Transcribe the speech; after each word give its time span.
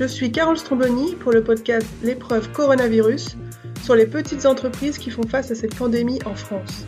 Je 0.00 0.06
suis 0.06 0.32
Carole 0.32 0.56
Stromboni 0.56 1.14
pour 1.14 1.30
le 1.30 1.44
podcast 1.44 1.86
L'épreuve 2.02 2.50
coronavirus 2.52 3.36
sur 3.82 3.94
les 3.94 4.06
petites 4.06 4.46
entreprises 4.46 4.96
qui 4.96 5.10
font 5.10 5.28
face 5.28 5.50
à 5.50 5.54
cette 5.54 5.74
pandémie 5.74 6.20
en 6.24 6.34
France. 6.34 6.86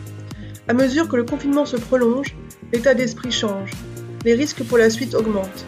À 0.67 0.73
mesure 0.73 1.07
que 1.07 1.15
le 1.15 1.23
confinement 1.23 1.67
se 1.67 1.77
prolonge, 1.77 2.35
l'état 2.71 2.95
d'esprit 2.95 3.31
change, 3.31 3.69
les 4.25 4.33
risques 4.33 4.63
pour 4.63 4.79
la 4.79 4.89
suite 4.89 5.13
augmentent, 5.13 5.63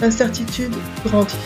l'incertitude 0.00 0.72
grandit. 1.04 1.36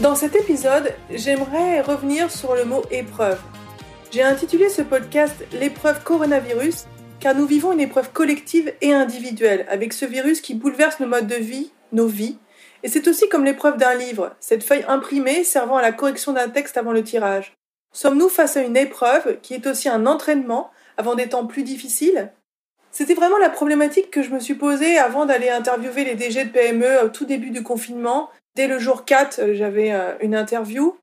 Dans 0.00 0.16
cet 0.16 0.36
épisode, 0.36 0.92
j'aimerais 1.14 1.80
revenir 1.80 2.30
sur 2.30 2.54
le 2.54 2.66
mot 2.66 2.82
épreuve. 2.90 3.40
J'ai 4.12 4.22
intitulé 4.22 4.68
ce 4.68 4.82
podcast 4.82 5.46
L'épreuve 5.58 6.04
coronavirus 6.04 6.84
car 7.24 7.34
nous 7.34 7.46
vivons 7.46 7.72
une 7.72 7.80
épreuve 7.80 8.12
collective 8.12 8.74
et 8.82 8.92
individuelle 8.92 9.64
avec 9.70 9.94
ce 9.94 10.04
virus 10.04 10.42
qui 10.42 10.52
bouleverse 10.52 11.00
nos 11.00 11.06
modes 11.06 11.26
de 11.26 11.36
vie, 11.36 11.70
nos 11.90 12.06
vies. 12.06 12.36
Et 12.82 12.88
c'est 12.88 13.08
aussi 13.08 13.30
comme 13.30 13.46
l'épreuve 13.46 13.78
d'un 13.78 13.94
livre, 13.94 14.36
cette 14.40 14.62
feuille 14.62 14.84
imprimée 14.88 15.42
servant 15.42 15.78
à 15.78 15.80
la 15.80 15.92
correction 15.92 16.34
d'un 16.34 16.50
texte 16.50 16.76
avant 16.76 16.92
le 16.92 17.02
tirage. 17.02 17.54
Sommes-nous 17.94 18.28
face 18.28 18.58
à 18.58 18.60
une 18.60 18.76
épreuve 18.76 19.40
qui 19.40 19.54
est 19.54 19.66
aussi 19.66 19.88
un 19.88 20.04
entraînement 20.04 20.70
avant 20.98 21.14
des 21.14 21.30
temps 21.30 21.46
plus 21.46 21.62
difficiles? 21.62 22.30
C'était 22.90 23.14
vraiment 23.14 23.38
la 23.38 23.48
problématique 23.48 24.10
que 24.10 24.22
je 24.22 24.28
me 24.28 24.38
suis 24.38 24.52
posée 24.52 24.98
avant 24.98 25.24
d'aller 25.24 25.48
interviewer 25.48 26.04
les 26.04 26.16
DG 26.16 26.44
de 26.44 26.50
PME 26.50 27.04
au 27.04 27.08
tout 27.08 27.24
début 27.24 27.48
du 27.48 27.62
confinement. 27.62 28.28
Dès 28.54 28.66
le 28.66 28.78
jour 28.78 29.06
4, 29.06 29.54
j'avais 29.54 29.92
euh, 29.92 30.12
une 30.20 30.34
interview. 30.34 30.94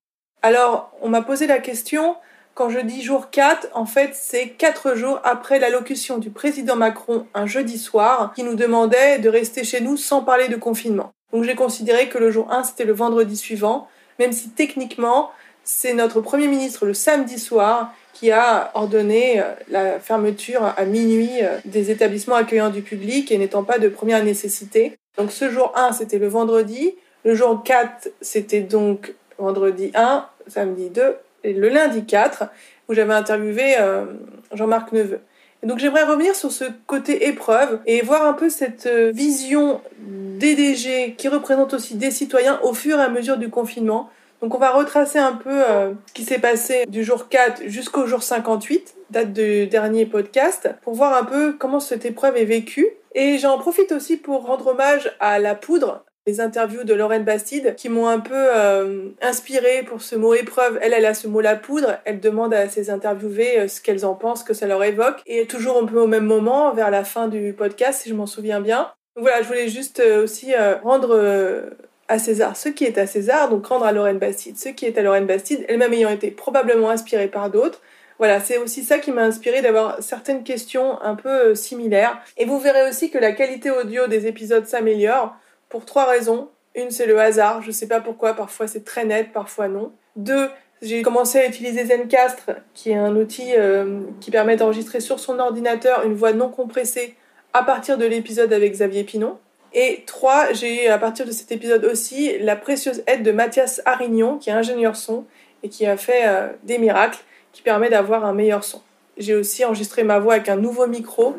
Alors, 0.44 0.91
on 1.02 1.09
m'a 1.09 1.23
posé 1.23 1.47
la 1.47 1.58
question, 1.58 2.16
quand 2.61 2.70
je 2.70 2.79
dis 2.79 3.01
jour 3.01 3.31
4, 3.31 3.70
en 3.73 3.88
fait, 3.88 4.11
c'est 4.13 4.49
4 4.49 4.93
jours 4.93 5.19
après 5.23 5.57
l'allocution 5.57 6.19
du 6.19 6.29
président 6.29 6.75
Macron 6.75 7.25
un 7.33 7.47
jeudi 7.47 7.80
soir 7.80 8.33
qui 8.36 8.44
nous 8.44 8.53
demandait 8.53 9.17
de 9.17 9.30
rester 9.30 9.63
chez 9.63 9.81
nous 9.81 9.97
sans 9.97 10.22
parler 10.22 10.47
de 10.47 10.58
confinement. 10.58 11.11
Donc 11.33 11.44
j'ai 11.44 11.55
considéré 11.55 12.08
que 12.08 12.19
le 12.19 12.30
jour 12.30 12.52
1, 12.52 12.66
c'était 12.66 12.86
le 12.86 12.94
vendredi 12.94 13.36
suivant, 13.36 13.88
même 14.19 14.31
si 14.31 14.49
techniquement, 14.49 15.31
c'est 15.63 15.95
notre 15.95 16.21
Premier 16.21 16.45
ministre 16.45 16.86
le 16.86 16.94
samedi 16.94 17.39
soir 17.39 17.91
qui 18.13 18.30
a 18.30 18.69
ordonné 18.75 19.39
euh, 19.39 19.45
la 19.67 19.99
fermeture 19.99 20.64
à 20.64 20.86
minuit 20.86 21.41
euh, 21.41 21.58
des 21.66 21.89
établissements 21.89 22.36
accueillant 22.36 22.69
du 22.69 22.83
public 22.83 23.31
et 23.31 23.39
n'étant 23.39 23.64
pas 23.64 23.80
de 23.80 23.89
première 23.89 24.23
nécessité. 24.23 24.99
Donc 25.17 25.31
ce 25.31 25.49
jour 25.49 25.73
1, 25.75 25.93
c'était 25.93 26.19
le 26.19 26.27
vendredi. 26.27 26.93
Le 27.25 27.33
jour 27.33 27.64
4, 27.64 28.09
c'était 28.21 28.61
donc 28.61 29.16
vendredi 29.39 29.89
1, 29.95 30.27
samedi 30.47 30.91
2 30.91 31.16
le 31.44 31.70
lundi 31.70 32.06
4, 32.06 32.45
où 32.89 32.94
j'avais 32.94 33.14
interviewé 33.14 33.75
euh, 33.80 34.06
Jean-Marc 34.53 34.92
Neveu. 34.92 35.20
Et 35.64 35.67
donc 35.67 35.80
j'aimerais 35.80 36.03
revenir 36.03 36.36
sur 36.36 36.52
ce 36.52 36.66
côté 36.88 37.28
épreuve 37.28 37.80
et 37.86 38.02
voir 38.02 38.25
un 38.25 38.33
peu 38.33 38.50
cette 38.50 38.88
euh, 38.88 39.11
vision 39.14 39.81
des 40.00 40.56
DG 40.56 41.16
qui 41.17 41.28
représente 41.28 41.73
aussi 41.73 41.95
des 41.95 42.09
citoyens 42.09 42.59
au 42.64 42.73
fur 42.73 43.00
et 43.00 43.03
à 43.03 43.09
mesure 43.09 43.38
du 43.38 43.50
confinement. 43.50 44.09
Donc 44.42 44.56
on 44.56 44.58
va 44.58 44.72
retracer 44.72 45.20
un 45.20 45.33
peu 45.33 45.52
euh, 45.52 45.94
ce 46.08 46.14
qui 46.14 46.23
s'est 46.23 46.39
passé 46.39 46.86
du 46.88 47.03
jour 47.03 47.30
4 47.30 47.67
jusqu'au 47.67 48.08
jour 48.08 48.23
58, 48.23 48.95
date 49.11 49.33
du 49.33 49.67
dernier 49.67 50.08
podcast, 50.08 50.70
pour 50.81 50.95
voir 50.95 51.16
un 51.16 51.26
peu 51.26 51.53
comment 51.53 51.80
cette 51.80 52.05
épreuve 52.05 52.38
est 52.38 52.45
vécue. 52.45 52.88
Et 53.14 53.38
j'en 53.38 53.59
profite 53.59 53.92
aussi 53.92 54.17
pour 54.17 54.45
rendre 54.45 54.67
hommage 54.67 55.11
à 55.20 55.38
la 55.38 55.53
poudre, 55.53 56.03
les 56.27 56.39
interviews 56.39 56.83
de 56.83 56.94
Lorraine 56.94 57.23
Bastide 57.23 57.75
qui 57.75 57.89
m'ont 57.89 58.08
un 58.08 58.19
peu 58.19 58.33
euh, 58.36 59.09
inspirée 59.22 59.83
pour 59.88 60.02
ce 60.02 60.16
mot 60.16 60.33
épreuve. 60.33 60.77
Elle, 60.81 60.94
elle 60.94 61.05
a 61.05 61.14
ce 61.14 61.27
mot 61.27 61.41
la 61.41 61.55
poudre. 61.55 61.97
Elle 62.05 62.19
demande 62.19 62.53
à 62.53 62.69
ses 62.69 62.89
interviewés 62.91 63.59
euh, 63.59 63.67
ce 63.67 63.81
qu'elles 63.81 64.05
en 64.05 64.14
pensent, 64.14 64.44
que 64.44 64.53
ça 64.53 64.67
leur 64.67 64.83
évoque. 64.83 65.22
Et 65.25 65.47
toujours 65.47 65.81
un 65.81 65.86
peu 65.86 65.99
au 65.99 66.08
même 66.08 66.25
moment, 66.25 66.73
vers 66.73 66.92
la 66.92 67.03
fin 67.03 67.27
du 67.27 67.53
podcast, 67.53 68.02
si 68.03 68.09
je 68.09 68.14
m'en 68.14 68.27
souviens 68.27 68.61
bien. 68.61 68.92
Donc 69.16 69.23
voilà, 69.25 69.42
je 69.42 69.47
voulais 69.47 69.67
juste 69.67 69.99
euh, 69.99 70.23
aussi 70.23 70.53
rendre 70.83 71.71
à 72.08 72.20
César 72.20 72.55
ce 72.55 72.70
qui 72.70 72.86
est 72.86 72.98
à 72.98 73.08
César, 73.08 73.49
donc 73.49 73.65
rendre 73.65 73.86
à 73.86 73.92
Lorraine 73.92 74.20
Bastide 74.20 74.58
ce 74.58 74.70
qui 74.70 74.86
est 74.86 74.98
à 74.98 75.02
Lorraine 75.02 75.26
Bastide, 75.26 75.65
elle-même 75.70 75.93
ayant 75.93 76.09
été 76.09 76.30
probablement 76.30 76.89
inspirée 76.89 77.30
par 77.30 77.49
d'autres. 77.49 77.82
Voilà, 78.20 78.39
c'est 78.39 78.58
aussi 78.58 78.83
ça 78.83 78.99
qui 78.99 79.11
m'a 79.11 79.23
inspiré 79.23 79.61
d'avoir 79.61 80.03
certaines 80.03 80.43
questions 80.43 81.02
un 81.02 81.15
peu 81.15 81.55
similaires. 81.55 82.21
Et 82.38 82.45
vous 82.45 82.59
verrez 82.59 82.88
aussi 82.88 83.09
que 83.09 83.17
la 83.17 83.32
qualité 83.32 83.71
audio 83.71 84.08
des 84.08 84.27
épisodes 84.27 84.67
s'améliore 84.67 85.36
pour 85.71 85.86
trois 85.86 86.05
raisons. 86.05 86.49
Une, 86.76 86.92
c'est 86.92 87.05
le 87.05 87.20
hasard. 87.20 87.61
Je 87.61 87.71
sais 87.71 87.87
pas 87.87 88.02
pourquoi. 88.02 88.33
Parfois, 88.33 88.67
c'est 88.67 88.86
très 88.86 89.05
net, 89.05 89.33
parfois 89.33 89.67
non. 89.67 89.92
Deux, 90.15 90.49
j'ai 90.82 91.02
commencé 91.02 91.39
à 91.39 91.48
utiliser 91.48 91.86
Zencastre, 91.86 92.52
qui 92.73 92.92
est 92.92 92.95
un 92.95 93.15
outil 93.15 93.54
euh, 93.58 94.02
qui 94.20 94.32
permet 94.32 94.55
d'enregistrer 94.55 94.99
sur 94.99 95.20
son 95.20 95.39
ordinateur 95.39 96.04
une 96.05 96.14
voix 96.14 96.33
non 96.33 96.49
compressée 96.49 97.15
à 97.54 97.64
partir 97.64 97.98
de 97.98 98.05
l'épisode 98.05 98.52
avec 98.54 98.71
Xavier 98.73 99.04
Pinon. 99.04 99.37
Et 99.73 100.04
trois, 100.05 100.52
j'ai 100.54 100.86
eu 100.86 100.87
à 100.87 100.98
partir 100.98 101.26
de 101.26 101.32
cet 101.32 101.52
épisode 101.52 101.86
aussi 101.86 102.38
la 102.39 102.55
précieuse 102.55 103.03
aide 103.08 103.23
de 103.23 103.32
Mathias 103.32 103.82
Arignon, 103.86 104.38
qui 104.38 104.49
est 104.49 104.53
ingénieur 104.53 104.95
son 104.95 105.26
et 105.64 105.70
qui 105.70 105.86
a 105.86 105.95
fait 105.98 106.23
euh, 106.26 106.48
des 106.64 106.77
miracles, 106.77 107.20
qui 107.53 107.61
permet 107.61 107.89
d'avoir 107.89 108.26
un 108.26 108.33
meilleur 108.33 108.64
son. 108.64 108.82
J'ai 109.17 109.36
aussi 109.36 109.64
enregistré 109.66 110.04
ma 110.04 110.20
voix 110.20 110.36
avec 110.36 110.49
un 110.49 110.55
nouveau 110.55 110.88
micro 110.88 111.36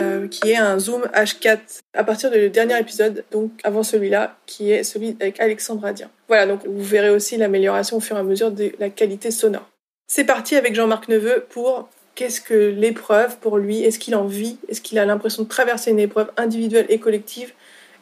euh, 0.00 0.26
qui 0.28 0.50
est 0.50 0.56
un 0.56 0.78
Zoom 0.78 1.02
H4 1.14 1.58
à 1.94 2.04
partir 2.04 2.30
du 2.30 2.48
dernier 2.50 2.78
épisode, 2.78 3.24
donc 3.30 3.50
avant 3.64 3.82
celui-là, 3.82 4.36
qui 4.46 4.72
est 4.72 4.82
celui 4.82 5.16
avec 5.20 5.38
Alexandre 5.38 5.84
Adien. 5.84 6.10
Voilà, 6.28 6.46
donc 6.46 6.66
vous 6.66 6.82
verrez 6.82 7.10
aussi 7.10 7.36
l'amélioration 7.36 7.98
au 7.98 8.00
fur 8.00 8.16
et 8.16 8.20
à 8.20 8.22
mesure 8.22 8.50
de 8.50 8.72
la 8.78 8.88
qualité 8.88 9.30
sonore. 9.30 9.68
C'est 10.08 10.24
parti 10.24 10.56
avec 10.56 10.74
Jean-Marc 10.74 11.08
Neveu 11.08 11.44
pour 11.50 11.88
qu'est-ce 12.14 12.40
que 12.40 12.54
l'épreuve 12.54 13.38
pour 13.38 13.58
lui? 13.58 13.82
Est-ce 13.82 13.98
qu'il 13.98 14.14
en 14.14 14.24
vit? 14.24 14.58
Est-ce 14.68 14.80
qu'il 14.80 14.98
a 14.98 15.04
l'impression 15.04 15.42
de 15.42 15.48
traverser 15.48 15.90
une 15.90 16.00
épreuve 16.00 16.30
individuelle 16.36 16.86
et 16.88 16.98
collective? 16.98 17.52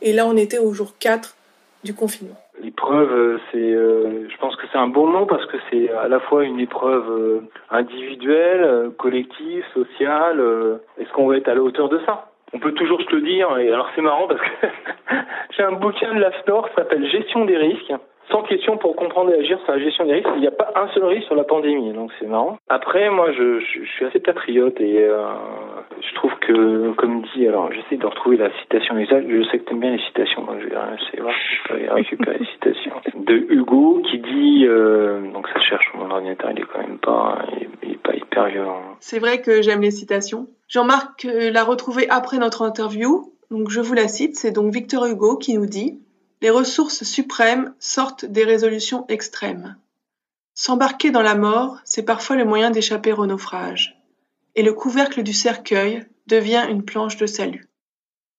Et 0.03 0.13
là, 0.13 0.27
on 0.27 0.37
était 0.37 0.59
au 0.59 0.73
jour 0.73 0.95
4 0.99 1.37
du 1.85 1.95
confinement. 1.95 2.37
L'épreuve, 2.71 3.13
euh, 3.13 3.39
c'est, 3.51 3.59
euh, 3.59 4.29
je 4.29 4.37
pense 4.37 4.55
que 4.55 4.63
c'est 4.71 4.79
un 4.79 4.87
bon 4.87 5.09
mot 5.09 5.27
parce 5.27 5.45
que 5.47 5.57
c'est 5.69 5.91
à 5.91 6.07
la 6.07 6.21
fois 6.21 6.45
une 6.45 6.61
épreuve 6.61 7.11
euh, 7.11 7.41
individuelle, 7.69 8.93
collective, 8.97 9.65
sociale. 9.75 10.41
Est-ce 10.97 11.11
qu'on 11.11 11.27
va 11.27 11.37
être 11.37 11.49
à 11.49 11.55
la 11.55 11.63
hauteur 11.63 11.89
de 11.89 11.99
ça? 12.07 12.31
On 12.53 12.61
peut 12.61 12.71
toujours 12.71 13.03
se 13.03 13.11
le 13.11 13.23
dire. 13.23 13.59
Et 13.59 13.73
alors 13.73 13.89
c'est 13.97 14.03
marrant 14.03 14.29
parce 14.29 14.41
que 14.41 14.67
j'ai 15.57 15.65
un 15.65 15.73
bouquin 15.73 16.15
de 16.15 16.21
l'AFNOR 16.21 16.69
qui 16.69 16.75
s'appelle 16.77 17.11
Gestion 17.11 17.45
des 17.45 17.57
risques 17.57 17.93
sans 18.31 18.43
question 18.43 18.77
pour 18.77 18.97
comprendre 18.97 19.33
et 19.33 19.39
agir 19.39 19.59
sur 19.65 19.73
la 19.73 19.79
gestion 19.79 20.05
des 20.05 20.15
risques. 20.15 20.29
Il 20.37 20.41
n'y 20.41 20.47
a 20.47 20.53
pas 20.53 20.73
un 20.77 20.89
seul 20.95 21.05
risque 21.05 21.27
sur 21.27 21.35
la 21.35 21.45
pandémie, 21.45 21.93
donc 21.93 22.11
c'est 22.19 22.27
marrant. 22.27 22.59
Après, 22.69 23.11
moi, 23.11 23.33
je, 23.33 23.61
suis 23.61 24.05
assez 24.05 24.21
patriote 24.21 24.81
et 24.81 24.99
euh, 24.99 25.27
je 26.01 26.15
trouve 26.15 26.33
que, 26.41 26.93
comme 26.93 27.23
dit, 27.35 27.47
alors 27.47 27.73
j'essaie 27.73 27.97
de 27.97 28.07
retrouver 28.07 28.37
la 28.37 28.51
citation 28.63 28.97
exacte. 28.99 29.27
Je 29.29 29.43
sais 29.51 29.59
que 29.59 29.65
tu 29.65 29.73
aimes 29.73 29.81
bien 29.81 29.91
les 29.91 30.03
citations, 30.05 30.43
donc 30.43 30.61
je 30.61 30.67
vais 30.67 30.77
essayer 30.77 31.21
voir 31.21 31.35
récupérer 31.95 32.39
les 32.39 32.47
citations. 32.47 32.93
De 33.17 33.35
Hugo 33.51 34.03
qui 34.11 34.19
dit, 34.19 34.67
euh, 34.67 35.33
donc 35.33 35.49
ça 35.49 35.61
cherche 35.61 35.91
mon 35.95 36.11
ordinateur, 36.11 36.51
il 36.53 36.61
est 36.61 36.67
quand 36.73 36.81
même 36.81 36.99
pas, 36.99 37.39
il, 37.83 37.93
est 37.93 38.03
pas 38.03 38.15
hyper 38.15 38.47
violent. 38.47 38.81
C'est 39.01 39.19
vrai 39.19 39.41
que 39.41 39.63
j'aime 39.63 39.83
les 39.83 39.91
citations. 39.91 40.47
Jean-Marc 40.69 41.25
euh, 41.25 41.51
l'a 41.51 41.65
retrouvé 41.65 42.09
après 42.09 42.39
notre 42.39 42.63
interview. 42.63 43.33
Donc 43.51 43.69
je 43.69 43.81
vous 43.81 43.95
la 43.95 44.07
cite, 44.07 44.37
c'est 44.37 44.53
donc 44.53 44.73
Victor 44.73 45.07
Hugo 45.07 45.37
qui 45.37 45.59
nous 45.59 45.67
dit 45.67 45.99
les 46.41 46.51
ressources 46.51 47.05
suprêmes 47.05 47.75
sortent 47.79 48.25
des 48.25 48.45
résolutions 48.45 49.05
extrêmes. 49.09 49.77
S'embarquer 50.55 51.11
dans 51.11 51.23
la 51.23 51.35
mort, 51.35 51.79
c'est 51.85 52.03
parfois 52.03 52.37
le 52.37 52.45
moyen 52.45 52.71
d'échapper 52.71 53.13
au 53.13 53.27
naufrage. 53.27 54.01
Et 54.57 54.63
le 54.63 54.73
couvercle 54.73 55.23
du 55.23 55.33
cercueil 55.33 56.07
devient 56.27 56.67
une 56.69 56.85
planche 56.85 57.17
de 57.17 57.27
salut. 57.27 57.71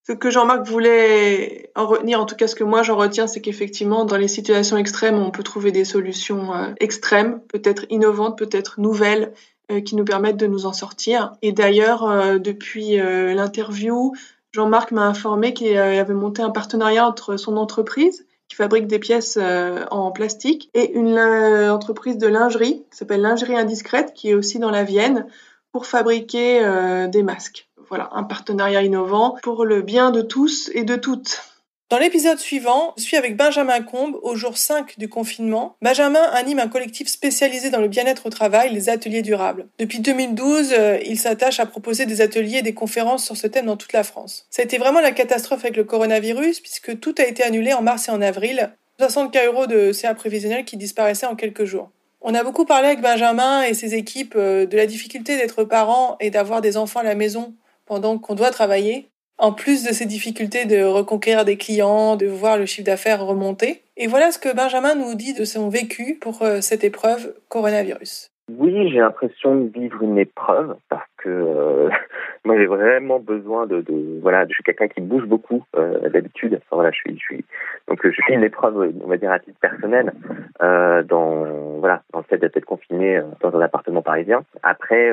Ce 0.07 0.13
que 0.13 0.31
Jean-Marc 0.31 0.67
voulait 0.67 1.71
en 1.75 1.85
retenir, 1.85 2.19
en 2.19 2.25
tout 2.25 2.35
cas 2.35 2.47
ce 2.47 2.55
que 2.55 2.63
moi 2.63 2.81
j'en 2.81 2.97
retiens, 2.97 3.27
c'est 3.27 3.39
qu'effectivement, 3.39 4.03
dans 4.03 4.17
les 4.17 4.27
situations 4.27 4.77
extrêmes, 4.77 5.19
on 5.19 5.29
peut 5.29 5.43
trouver 5.43 5.71
des 5.71 5.85
solutions 5.85 6.53
euh, 6.53 6.73
extrêmes, 6.79 7.39
peut-être 7.47 7.85
innovantes, 7.89 8.37
peut-être 8.37 8.79
nouvelles, 8.79 9.31
euh, 9.71 9.79
qui 9.79 9.95
nous 9.95 10.03
permettent 10.03 10.37
de 10.37 10.47
nous 10.47 10.65
en 10.65 10.73
sortir. 10.73 11.33
Et 11.43 11.51
d'ailleurs, 11.51 12.09
euh, 12.09 12.39
depuis 12.39 12.97
l'interview, 12.97 14.13
Jean-Marc 14.53 14.91
m'a 14.91 15.05
informé 15.05 15.53
qu'il 15.53 15.77
avait 15.77 16.13
monté 16.13 16.41
un 16.41 16.49
partenariat 16.49 17.07
entre 17.07 17.37
son 17.37 17.57
entreprise 17.57 18.25
qui 18.49 18.57
fabrique 18.57 18.87
des 18.87 18.99
pièces 18.99 19.37
euh, 19.41 19.85
en 19.91 20.11
plastique 20.11 20.69
et 20.73 20.91
une 20.91 21.17
euh, 21.17 21.73
entreprise 21.73 22.17
de 22.17 22.27
lingerie 22.27 22.83
qui 22.91 22.97
s'appelle 22.97 23.21
Lingerie 23.21 23.55
Indiscrète 23.55 24.13
qui 24.13 24.29
est 24.29 24.33
aussi 24.33 24.59
dans 24.59 24.71
la 24.71 24.83
Vienne 24.83 25.25
pour 25.71 25.85
fabriquer 25.85 26.59
euh, 26.61 27.07
des 27.07 27.23
masques. 27.23 27.69
Voilà, 27.87 28.09
un 28.11 28.23
partenariat 28.23 28.83
innovant 28.83 29.37
pour 29.41 29.63
le 29.63 29.81
bien 29.81 30.11
de 30.11 30.21
tous 30.21 30.69
et 30.73 30.83
de 30.83 30.97
toutes. 30.97 31.50
Dans 31.91 31.97
l'épisode 31.97 32.39
suivant, 32.39 32.93
je 32.97 33.03
suis 33.03 33.17
avec 33.17 33.35
Benjamin 33.35 33.81
Combe 33.81 34.17
au 34.21 34.33
jour 34.37 34.57
5 34.57 34.97
du 34.97 35.09
confinement. 35.09 35.75
Benjamin 35.81 36.23
anime 36.31 36.59
un 36.59 36.69
collectif 36.69 37.09
spécialisé 37.09 37.69
dans 37.69 37.81
le 37.81 37.89
bien-être 37.89 38.27
au 38.27 38.29
travail, 38.29 38.73
les 38.73 38.87
ateliers 38.87 39.21
durables. 39.21 39.67
Depuis 39.77 39.99
2012, 39.99 40.71
euh, 40.71 40.99
il 41.05 41.19
s'attache 41.19 41.59
à 41.59 41.65
proposer 41.65 42.05
des 42.05 42.21
ateliers 42.21 42.59
et 42.59 42.61
des 42.61 42.73
conférences 42.73 43.25
sur 43.25 43.35
ce 43.35 43.45
thème 43.45 43.65
dans 43.65 43.75
toute 43.75 43.91
la 43.91 44.05
France. 44.05 44.47
Ça 44.51 44.61
a 44.61 44.65
été 44.65 44.77
vraiment 44.77 45.01
la 45.01 45.11
catastrophe 45.11 45.65
avec 45.65 45.75
le 45.75 45.83
coronavirus 45.83 46.61
puisque 46.61 46.97
tout 47.01 47.13
a 47.17 47.23
été 47.23 47.43
annulé 47.43 47.73
en 47.73 47.81
mars 47.81 48.07
et 48.07 48.11
en 48.11 48.21
avril. 48.21 48.71
60 48.99 49.33
k 49.33 49.39
euros 49.47 49.67
de 49.67 49.91
CA 49.91 50.13
prévisionnel 50.13 50.63
qui 50.63 50.77
disparaissaient 50.77 51.25
en 51.25 51.35
quelques 51.35 51.65
jours. 51.65 51.91
On 52.21 52.33
a 52.35 52.45
beaucoup 52.45 52.63
parlé 52.63 52.87
avec 52.87 53.01
Benjamin 53.01 53.63
et 53.63 53.73
ses 53.73 53.95
équipes 53.95 54.35
euh, 54.37 54.65
de 54.65 54.77
la 54.77 54.85
difficulté 54.85 55.35
d'être 55.35 55.65
parent 55.65 56.15
et 56.21 56.29
d'avoir 56.29 56.61
des 56.61 56.77
enfants 56.77 57.01
à 57.01 57.03
la 57.03 57.15
maison 57.15 57.53
pendant 57.85 58.17
qu'on 58.17 58.35
doit 58.35 58.51
travailler. 58.51 59.10
En 59.41 59.51
plus 59.51 59.83
de 59.83 59.91
ces 59.91 60.05
difficultés 60.05 60.65
de 60.65 60.83
reconquérir 60.83 61.43
des 61.45 61.57
clients, 61.57 62.15
de 62.15 62.27
voir 62.27 62.57
le 62.57 62.67
chiffre 62.67 62.85
d'affaires 62.85 63.25
remonter. 63.25 63.81
Et 63.97 64.05
voilà 64.05 64.31
ce 64.31 64.37
que 64.37 64.55
Benjamin 64.55 64.93
nous 64.93 65.15
dit 65.15 65.33
de 65.33 65.45
son 65.45 65.67
vécu 65.67 66.17
pour 66.21 66.43
euh, 66.43 66.61
cette 66.61 66.83
épreuve 66.83 67.33
coronavirus. 67.49 68.29
Oui, 68.55 68.89
j'ai 68.91 68.99
l'impression 68.99 69.55
de 69.55 69.67
vivre 69.67 70.03
une 70.03 70.19
épreuve 70.19 70.75
parce 70.89 71.07
que 71.17 71.29
euh, 71.29 71.89
moi 72.45 72.55
j'ai 72.57 72.67
vraiment 72.67 73.19
besoin 73.19 73.65
de, 73.65 73.83
voilà, 74.21 74.45
je 74.47 74.53
suis 74.53 74.63
quelqu'un 74.63 74.87
qui 74.87 75.01
bouge 75.01 75.25
beaucoup 75.25 75.63
euh, 75.75 76.07
d'habitude. 76.09 76.59
Voilà, 76.71 76.91
je 76.91 77.11
suis, 77.15 77.43
donc 77.87 77.99
je 78.03 78.11
suis 78.11 78.33
une 78.33 78.43
épreuve, 78.43 78.93
on 79.03 79.07
va 79.07 79.17
dire 79.17 79.31
à 79.31 79.39
titre 79.39 79.57
personnel, 79.59 80.13
dans 80.59 81.79
voilà, 81.79 82.03
dans 82.13 82.19
le 82.19 82.25
fait 82.25 82.37
d'être 82.37 82.63
confiné 82.63 83.19
dans 83.39 83.55
un 83.55 83.61
appartement 83.61 84.03
parisien. 84.03 84.43
Après, 84.61 85.11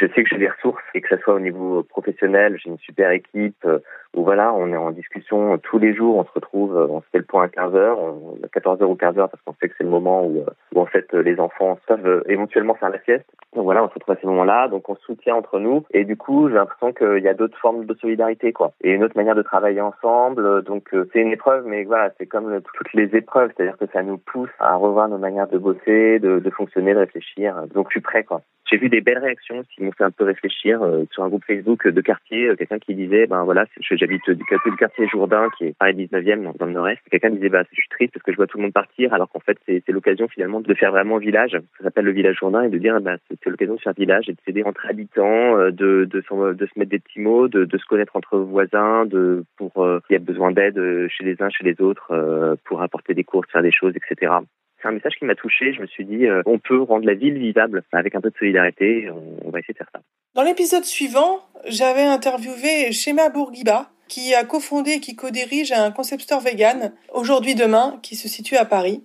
je 0.00 0.06
sais 0.06 0.22
que 0.22 0.30
j'ai 0.30 0.38
des 0.38 0.48
ressources 0.48 0.82
et 0.94 1.00
que 1.00 1.14
ce 1.14 1.22
soit 1.22 1.34
au 1.34 1.40
niveau 1.40 1.82
professionnel, 1.82 2.58
j'ai 2.62 2.70
une 2.70 2.78
super 2.78 3.10
équipe 3.10 3.64
euh, 3.64 3.80
où 4.16 4.24
voilà, 4.24 4.52
on 4.52 4.72
est 4.72 4.76
en 4.76 4.90
discussion 4.90 5.58
tous 5.58 5.78
les 5.78 5.94
jours, 5.94 6.16
on 6.16 6.24
se 6.24 6.32
retrouve, 6.34 6.76
euh, 6.76 6.86
on 6.88 7.00
se 7.00 7.06
fait 7.12 7.18
le 7.18 7.24
point 7.24 7.44
à 7.44 7.48
15 7.48 7.74
heures, 7.74 7.98
à 8.42 8.48
14 8.48 8.82
heures 8.82 8.90
ou 8.90 8.96
15 8.96 9.18
heures 9.18 9.28
parce 9.28 9.42
qu'on 9.44 9.54
sait 9.60 9.68
que 9.68 9.74
c'est 9.78 9.84
le 9.84 9.90
moment 9.90 10.24
où, 10.24 10.38
euh, 10.38 10.50
où 10.74 10.80
en 10.80 10.86
fait 10.86 11.12
les 11.12 11.38
enfants 11.38 11.78
peuvent 11.86 12.24
éventuellement 12.26 12.74
faire 12.74 12.90
la 12.90 13.00
sieste. 13.02 13.26
Donc 13.54 13.64
voilà, 13.64 13.84
on 13.84 13.88
se 13.88 13.94
retrouve 13.94 14.14
à 14.14 14.20
ces 14.20 14.26
moments-là, 14.26 14.68
donc 14.68 14.88
on 14.88 14.96
se 14.96 15.02
soutient 15.02 15.34
entre 15.34 15.58
nous 15.58 15.84
et 15.92 16.04
du 16.04 16.16
coup 16.16 16.48
j'ai 16.48 16.54
l'impression 16.54 16.92
qu'il 16.92 17.22
y 17.22 17.28
a 17.28 17.34
d'autres 17.34 17.58
formes 17.58 17.84
de 17.84 17.94
solidarité 17.94 18.52
quoi 18.52 18.72
et 18.82 18.92
une 18.92 19.04
autre 19.04 19.16
manière 19.16 19.34
de 19.34 19.42
travailler 19.42 19.80
ensemble. 19.80 20.62
Donc 20.62 20.90
c'est 21.12 21.20
une 21.20 21.32
épreuve, 21.32 21.66
mais 21.66 21.84
voilà, 21.84 22.10
c'est 22.18 22.26
comme 22.26 22.60
toutes 22.62 22.92
les 22.94 23.14
épreuves, 23.16 23.50
c'est-à-dire 23.56 23.76
que 23.76 23.86
ça 23.92 24.02
nous 24.02 24.18
pousse 24.18 24.50
à 24.58 24.76
revoir 24.76 25.08
nos 25.08 25.18
manières 25.18 25.48
de 25.48 25.58
bosser, 25.58 26.18
de, 26.18 26.50
fonctionner, 26.50 26.94
de 26.94 26.98
réfléchir. 26.98 27.54
Donc 27.74 27.86
je 27.88 27.94
suis 27.94 28.00
prêt 28.00 28.24
quoi. 28.24 28.42
J'ai 28.70 28.76
vu 28.76 28.88
des 28.88 29.00
belles 29.00 29.18
réactions 29.18 29.62
qui 29.74 29.82
m'ont 29.82 29.90
fait 29.90 30.04
un 30.04 30.12
peu 30.12 30.24
réfléchir 30.24 30.80
euh, 30.82 31.04
sur 31.10 31.24
un 31.24 31.28
groupe 31.28 31.44
Facebook 31.44 31.88
de 31.88 32.00
quartier, 32.00 32.46
euh, 32.46 32.56
quelqu'un 32.56 32.78
qui 32.78 32.94
disait 32.94 33.26
ben 33.26 33.42
voilà, 33.42 33.64
j'habite 34.00 34.28
du 34.30 34.44
quartier 34.76 35.06
Jourdain 35.08 35.48
qui 35.56 35.66
est 35.66 35.76
Paris 35.78 35.94
19e 35.94 36.56
dans 36.58 36.66
le 36.66 36.72
nord-est. 36.72 37.00
Quelqu'un 37.10 37.30
disait 37.30 37.48
bah 37.48 37.62
je 37.70 37.80
suis 37.80 37.88
triste 37.88 38.12
parce 38.14 38.22
que 38.22 38.32
je 38.32 38.36
vois 38.36 38.46
tout 38.46 38.58
le 38.58 38.64
monde 38.64 38.72
partir 38.72 39.12
alors 39.12 39.28
qu'en 39.28 39.40
fait 39.40 39.58
c'est 39.66 39.88
l'occasion 39.88 40.26
finalement 40.28 40.60
de 40.60 40.74
faire 40.74 40.90
vraiment 40.90 41.18
village, 41.18 41.56
ça 41.78 41.84
s'appelle 41.84 42.06
le 42.06 42.12
village 42.12 42.36
Jourdain 42.40 42.62
et 42.62 42.68
de 42.68 42.78
dire 42.78 43.00
bah, 43.00 43.16
c'est 43.28 43.50
l'occasion 43.50 43.74
de 43.74 43.80
faire 43.80 43.92
village 43.92 44.28
et 44.28 44.32
de 44.32 44.38
s'aider 44.44 44.62
entre 44.64 44.86
habitants, 44.86 45.58
euh, 45.58 45.70
de 45.70 46.08
se 46.10 46.78
mettre 46.78 46.90
des 46.90 46.98
petits 46.98 47.20
mots, 47.20 47.48
de, 47.48 47.66
se 47.76 47.86
connaître 47.86 48.16
entre 48.16 48.38
voisins, 48.38 49.04
de 49.06 49.44
pour 49.56 49.72
il 50.08 50.12
y 50.12 50.16
a 50.16 50.18
besoin 50.18 50.50
d'aide 50.50 50.80
chez 51.08 51.24
les 51.24 51.40
uns 51.42 51.50
chez 51.50 51.64
les 51.64 51.80
autres 51.80 52.56
pour 52.64 52.82
apporter 52.82 53.14
des 53.14 53.24
courses, 53.24 53.50
faire 53.50 53.62
des 53.62 53.72
choses, 53.72 53.94
etc. 53.96 54.32
C'est 54.80 54.88
un 54.88 54.92
message 54.92 55.16
qui 55.16 55.24
m'a 55.24 55.34
touché. 55.34 55.72
Je 55.72 55.80
me 55.82 55.86
suis 55.86 56.04
dit, 56.04 56.26
euh, 56.26 56.42
on 56.46 56.58
peut 56.58 56.80
rendre 56.80 57.06
la 57.06 57.14
ville 57.14 57.38
vivable 57.38 57.82
avec 57.92 58.14
un 58.14 58.20
peu 58.20 58.30
de 58.30 58.36
solidarité. 58.36 59.10
On, 59.10 59.50
va 59.50 59.58
essayer 59.58 59.74
de 59.74 59.78
faire 59.78 59.90
ça. 59.92 60.00
Dans 60.34 60.42
l'épisode 60.42 60.84
suivant, 60.84 61.40
j'avais 61.64 62.04
interviewé 62.04 62.92
Shema 62.92 63.30
Bourguiba, 63.30 63.90
qui 64.06 64.32
a 64.32 64.44
cofondé 64.44 64.92
et 64.92 65.00
qui 65.00 65.16
co-dirige 65.16 65.72
un 65.72 65.90
concept 65.90 66.22
store 66.22 66.40
vegan, 66.40 66.92
aujourd'hui 67.12 67.56
demain, 67.56 67.98
qui 68.00 68.14
se 68.14 68.28
situe 68.28 68.56
à 68.56 68.64
Paris. 68.64 69.02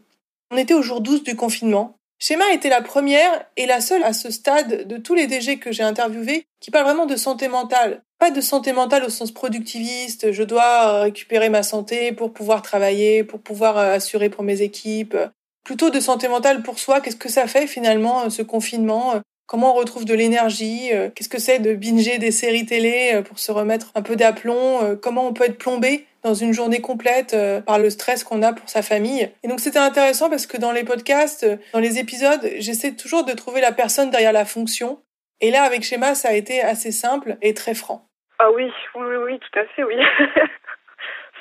On 0.51 0.57
était 0.57 0.75
au 0.75 0.83
jour 0.83 1.01
12 1.01 1.23
du 1.23 1.35
confinement. 1.35 1.97
Shema 2.19 2.53
était 2.53 2.69
la 2.69 2.83
première 2.83 3.43
et 3.57 3.65
la 3.65 3.81
seule 3.81 4.03
à 4.03 4.13
ce 4.13 4.29
stade 4.29 4.87
de 4.87 4.97
tous 4.97 5.15
les 5.15 5.25
DG 5.25 5.57
que 5.57 5.71
j'ai 5.71 5.81
interviewés 5.81 6.45
qui 6.59 6.69
parlent 6.69 6.85
vraiment 6.85 7.07
de 7.07 7.15
santé 7.15 7.47
mentale. 7.47 8.03
Pas 8.19 8.29
de 8.29 8.39
santé 8.39 8.71
mentale 8.71 9.03
au 9.03 9.09
sens 9.09 9.31
productiviste, 9.31 10.31
je 10.31 10.43
dois 10.43 11.01
récupérer 11.01 11.49
ma 11.49 11.63
santé 11.63 12.11
pour 12.11 12.33
pouvoir 12.33 12.61
travailler, 12.61 13.23
pour 13.23 13.41
pouvoir 13.41 13.77
assurer 13.77 14.29
pour 14.29 14.43
mes 14.43 14.61
équipes, 14.61 15.17
plutôt 15.63 15.89
de 15.89 15.99
santé 15.99 16.27
mentale 16.27 16.61
pour 16.61 16.77
soi. 16.77 17.01
Qu'est-ce 17.01 17.15
que 17.15 17.29
ça 17.29 17.47
fait 17.47 17.65
finalement 17.65 18.25
euh, 18.25 18.29
ce 18.29 18.43
confinement 18.43 19.15
euh, 19.15 19.19
Comment 19.47 19.75
on 19.75 19.77
retrouve 19.77 20.05
de 20.05 20.13
l'énergie 20.13 20.89
euh, 20.93 21.09
Qu'est-ce 21.13 21.29
que 21.29 21.39
c'est 21.39 21.59
de 21.59 21.75
binger 21.75 22.17
des 22.17 22.31
séries 22.31 22.65
télé 22.65 23.21
pour 23.27 23.39
se 23.39 23.51
remettre 23.51 23.91
un 23.95 24.01
peu 24.01 24.15
d'aplomb 24.15 24.97
Comment 25.01 25.27
on 25.27 25.33
peut 25.33 25.45
être 25.45 25.57
plombé 25.57 26.05
dans 26.23 26.33
une 26.33 26.53
journée 26.53 26.81
complète 26.81 27.35
par 27.67 27.77
le 27.77 27.89
stress 27.91 28.23
qu'on 28.23 28.41
a 28.41 28.53
pour 28.53 28.67
sa 28.67 28.81
famille 28.81 29.29
Et 29.43 29.47
donc 29.47 29.59
c'était 29.59 29.79
intéressant 29.79 30.29
parce 30.29 30.47
que 30.47 30.57
dans 30.57 30.71
les 30.71 30.83
podcasts, 30.83 31.45
dans 31.73 31.79
les 31.79 31.99
épisodes, 31.99 32.49
j'essaie 32.57 32.93
toujours 32.93 33.25
de 33.25 33.33
trouver 33.33 33.61
la 33.61 33.71
personne 33.71 34.09
derrière 34.09 34.33
la 34.33 34.45
fonction. 34.45 34.99
Et 35.41 35.51
là, 35.51 35.63
avec 35.63 35.83
Schéma, 35.83 36.15
ça 36.15 36.29
a 36.29 36.33
été 36.33 36.61
assez 36.61 36.91
simple 36.91 37.37
et 37.41 37.53
très 37.53 37.75
franc. 37.75 38.07
Ah 38.39 38.49
oui, 38.51 38.71
oui, 38.95 39.05
oui, 39.05 39.15
oui 39.17 39.39
tout 39.39 39.59
à 39.59 39.65
fait, 39.65 39.83
oui. 39.83 39.95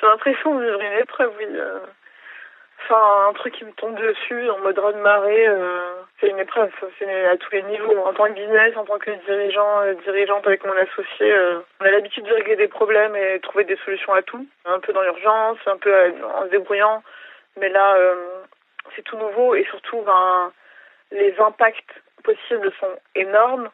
J'ai 0.01 0.07
l'impression 0.07 0.55
de 0.55 0.63
vivre 0.63 0.81
une 0.81 0.99
épreuve, 1.01 1.31
oui. 1.39 1.45
Enfin, 2.87 3.29
un 3.29 3.33
truc 3.33 3.55
qui 3.55 3.65
me 3.65 3.71
tombe 3.71 3.95
dessus 3.95 4.47
en 4.51 4.59
mode 4.59 4.75
de 4.75 5.01
marée, 5.01 5.47
euh, 5.47 6.03
c'est 6.19 6.27
une 6.29 6.37
épreuve, 6.37 6.69
c'est 6.99 7.25
à 7.25 7.35
tous 7.35 7.51
les 7.51 7.63
niveaux. 7.63 7.97
En 8.05 8.13
tant 8.13 8.25
que 8.25 8.33
business, 8.33 8.77
en 8.77 8.85
tant 8.85 8.99
que 8.99 9.09
dirigeant, 9.25 9.81
euh, 9.81 9.95
dirigeante 10.03 10.45
avec 10.45 10.63
mon 10.63 10.77
associé, 10.77 11.31
euh, 11.31 11.61
on 11.79 11.85
a 11.85 11.89
l'habitude 11.89 12.25
de 12.25 12.33
régler 12.33 12.55
des 12.57 12.67
problèmes 12.67 13.15
et 13.15 13.39
trouver 13.39 13.63
des 13.63 13.77
solutions 13.77 14.13
à 14.13 14.21
tout. 14.21 14.45
Un 14.65 14.79
peu 14.79 14.93
dans 14.93 15.01
l'urgence, 15.01 15.57
un 15.65 15.77
peu 15.77 16.13
en 16.37 16.43
se 16.43 16.49
débrouillant. 16.49 17.01
Mais 17.57 17.69
là, 17.69 17.97
c'est 18.95 19.01
tout 19.01 19.17
nouveau 19.17 19.55
et 19.55 19.63
surtout, 19.63 20.01
ben, 20.01 20.51
les 21.11 21.33
impacts 21.39 22.03
possibles 22.23 22.71
sont 22.79 22.99
énormes 23.15 23.71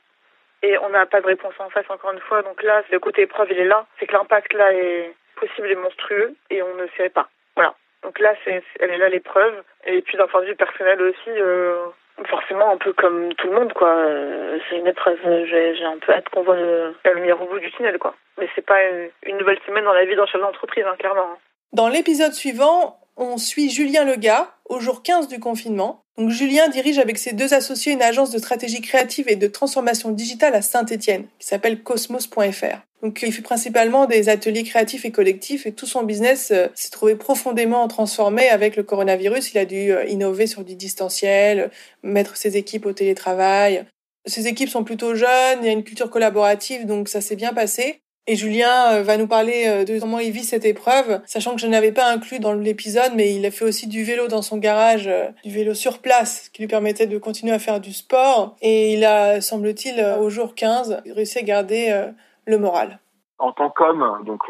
et 0.61 0.77
on 0.77 0.89
n'a 0.89 1.05
pas 1.05 1.19
de 1.19 1.27
réponse 1.27 1.55
en 1.59 1.69
face 1.69 1.89
encore 1.89 2.13
une 2.13 2.19
fois. 2.19 2.43
Donc 2.43 2.63
là, 2.63 2.81
le 2.89 2.99
côté 2.99 3.23
épreuve, 3.23 3.51
il 3.51 3.59
est 3.59 3.65
là. 3.65 3.85
C'est 3.99 4.07
que 4.07 4.13
l'impact 4.13 4.53
là 4.53 4.71
est 4.73 5.13
possible 5.35 5.69
et 5.69 5.75
monstrueux 5.75 6.33
et 6.49 6.61
on 6.61 6.75
ne 6.75 6.87
sait 6.95 7.09
pas. 7.09 7.27
Voilà. 7.55 7.75
Donc 8.03 8.19
là, 8.19 8.33
c'est, 8.43 8.63
elle 8.79 8.91
est 8.91 8.97
là 8.97 9.09
l'épreuve. 9.09 9.63
Et 9.85 10.01
puis 10.01 10.17
d'un 10.17 10.27
point 10.27 10.41
de 10.41 10.47
vue 10.47 10.55
personnel 10.55 11.01
aussi, 11.01 11.29
euh, 11.29 11.87
forcément 12.25 12.71
un 12.71 12.77
peu 12.77 12.93
comme 12.93 13.33
tout 13.35 13.47
le 13.47 13.53
monde, 13.53 13.73
quoi. 13.73 13.89
Euh, 13.89 14.59
c'est 14.69 14.77
une 14.77 14.87
épreuve. 14.87 15.17
J'ai, 15.23 15.75
j'ai 15.75 15.85
un 15.85 15.97
peu 15.97 16.13
hâte 16.13 16.29
qu'on 16.29 16.43
voit 16.43 16.55
le, 16.55 16.95
la 17.05 17.13
lumière 17.13 17.41
au 17.41 17.47
bout 17.47 17.59
du 17.59 17.71
tunnel, 17.71 17.97
quoi. 17.99 18.15
Mais 18.39 18.47
c'est 18.55 18.65
pas 18.65 18.77
une, 19.25 19.37
nouvelle 19.37 19.59
semaine 19.65 19.83
dans 19.83 19.93
la 19.93 20.05
vie 20.05 20.15
d'un 20.15 20.25
chef 20.25 20.41
d'entreprise, 20.41 20.85
hein, 20.85 20.95
clairement. 20.97 21.31
Hein. 21.33 21.37
Dans 21.73 21.87
l'épisode 21.87 22.33
suivant, 22.33 22.97
on 23.21 23.37
suit 23.37 23.69
Julien 23.69 24.03
Lega 24.03 24.51
au 24.65 24.79
jour 24.79 25.03
15 25.03 25.27
du 25.27 25.39
confinement. 25.39 26.03
Donc 26.17 26.31
Julien 26.31 26.67
dirige 26.69 26.97
avec 26.97 27.17
ses 27.17 27.33
deux 27.33 27.53
associés 27.53 27.93
une 27.93 28.01
agence 28.01 28.31
de 28.31 28.39
stratégie 28.39 28.81
créative 28.81 29.29
et 29.29 29.35
de 29.35 29.47
transformation 29.47 30.11
digitale 30.11 30.55
à 30.55 30.61
Saint-Étienne 30.61 31.27
qui 31.39 31.47
s'appelle 31.47 31.83
cosmos.fr. 31.83 32.81
Donc 33.01 33.21
il 33.21 33.31
fait 33.31 33.41
principalement 33.41 34.05
des 34.07 34.29
ateliers 34.29 34.63
créatifs 34.63 35.05
et 35.05 35.11
collectifs 35.11 35.65
et 35.65 35.71
tout 35.71 35.85
son 35.85 36.03
business 36.03 36.51
euh, 36.51 36.67
s'est 36.75 36.89
trouvé 36.89 37.15
profondément 37.15 37.87
transformé 37.87 38.49
avec 38.49 38.75
le 38.75 38.83
coronavirus. 38.83 39.53
Il 39.53 39.57
a 39.59 39.65
dû 39.65 39.91
euh, 39.91 40.05
innover 40.05 40.47
sur 40.47 40.63
du 40.63 40.75
distanciel, 40.75 41.71
mettre 42.03 42.37
ses 42.37 42.57
équipes 42.57 42.85
au 42.85 42.93
télétravail. 42.93 43.85
Ses 44.25 44.47
équipes 44.47 44.69
sont 44.69 44.83
plutôt 44.83 45.15
jeunes, 45.15 45.59
il 45.61 45.65
y 45.65 45.69
a 45.69 45.73
une 45.73 45.83
culture 45.83 46.09
collaborative 46.09 46.85
donc 46.85 47.07
ça 47.07 47.21
s'est 47.21 47.35
bien 47.35 47.53
passé. 47.53 48.00
Et 48.27 48.35
Julien 48.35 48.93
euh, 48.93 49.03
va 49.03 49.17
nous 49.17 49.27
parler 49.27 49.65
euh, 49.67 49.83
de 49.83 49.99
comment 49.99 50.19
il 50.19 50.31
vit 50.31 50.43
cette 50.43 50.65
épreuve, 50.65 51.21
sachant 51.25 51.55
que 51.55 51.61
je 51.61 51.67
n'avais 51.67 51.91
pas 51.91 52.11
inclus 52.11 52.39
dans 52.39 52.53
l'épisode, 52.53 53.13
mais 53.15 53.33
il 53.33 53.45
a 53.45 53.51
fait 53.51 53.65
aussi 53.65 53.87
du 53.87 54.03
vélo 54.03 54.27
dans 54.27 54.43
son 54.43 54.57
garage, 54.57 55.07
euh, 55.07 55.29
du 55.43 55.49
vélo 55.49 55.73
sur 55.73 56.01
place, 56.01 56.45
ce 56.45 56.49
qui 56.51 56.61
lui 56.61 56.67
permettait 56.67 57.07
de 57.07 57.17
continuer 57.17 57.53
à 57.53 57.59
faire 57.59 57.79
du 57.79 57.93
sport. 57.93 58.55
Et 58.61 58.93
il 58.93 59.05
a, 59.05 59.41
semble-t-il, 59.41 60.03
au 60.19 60.29
jour 60.29 60.53
15, 60.53 61.01
réussi 61.15 61.39
à 61.39 61.43
garder 61.43 62.11
le 62.45 62.57
moral. 62.59 62.99
En 63.39 63.51
tant 63.53 63.69
qu'homme, 63.71 64.23
donc 64.25 64.41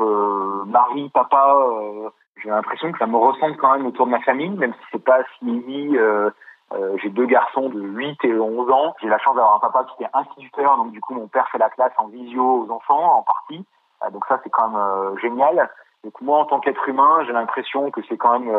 mari, 0.67 1.09
papa, 1.13 1.65
j'ai 2.43 2.49
l'impression 2.49 2.91
que 2.91 2.97
ça 2.97 3.07
me 3.07 3.17
ressemble 3.17 3.57
quand 3.57 3.71
même 3.75 3.85
autour 3.85 4.05
de 4.05 4.11
ma 4.11 4.21
famille, 4.21 4.49
même 4.49 4.73
si 4.73 4.85
c'est 4.91 5.03
pas 5.03 5.21
si 5.39 5.97
euh, 5.97 6.29
j'ai 7.01 7.09
deux 7.09 7.25
garçons 7.25 7.69
de 7.69 7.79
8 7.79 8.23
et 8.23 8.33
11 8.33 8.71
ans. 8.71 8.95
J'ai 9.01 9.09
la 9.09 9.19
chance 9.19 9.35
d'avoir 9.35 9.55
un 9.55 9.59
papa 9.59 9.85
qui 9.95 10.03
est 10.03 10.09
instituteur, 10.13 10.77
donc 10.77 10.91
du 10.91 11.01
coup 11.01 11.13
mon 11.13 11.27
père 11.27 11.47
fait 11.49 11.57
la 11.57 11.69
classe 11.69 11.93
en 11.97 12.07
visio 12.07 12.65
aux 12.65 12.71
enfants 12.71 13.17
en 13.17 13.23
partie. 13.23 13.65
Euh, 14.03 14.09
donc 14.11 14.25
ça 14.27 14.39
c'est 14.43 14.49
quand 14.49 14.69
même 14.69 14.79
euh, 14.79 15.17
génial. 15.17 15.69
Donc 16.03 16.19
moi 16.21 16.39
en 16.39 16.45
tant 16.45 16.59
qu'être 16.59 16.87
humain, 16.89 17.23
j'ai 17.27 17.33
l'impression 17.33 17.91
que 17.91 18.01
c'est 18.09 18.17
quand 18.17 18.39
même 18.39 18.49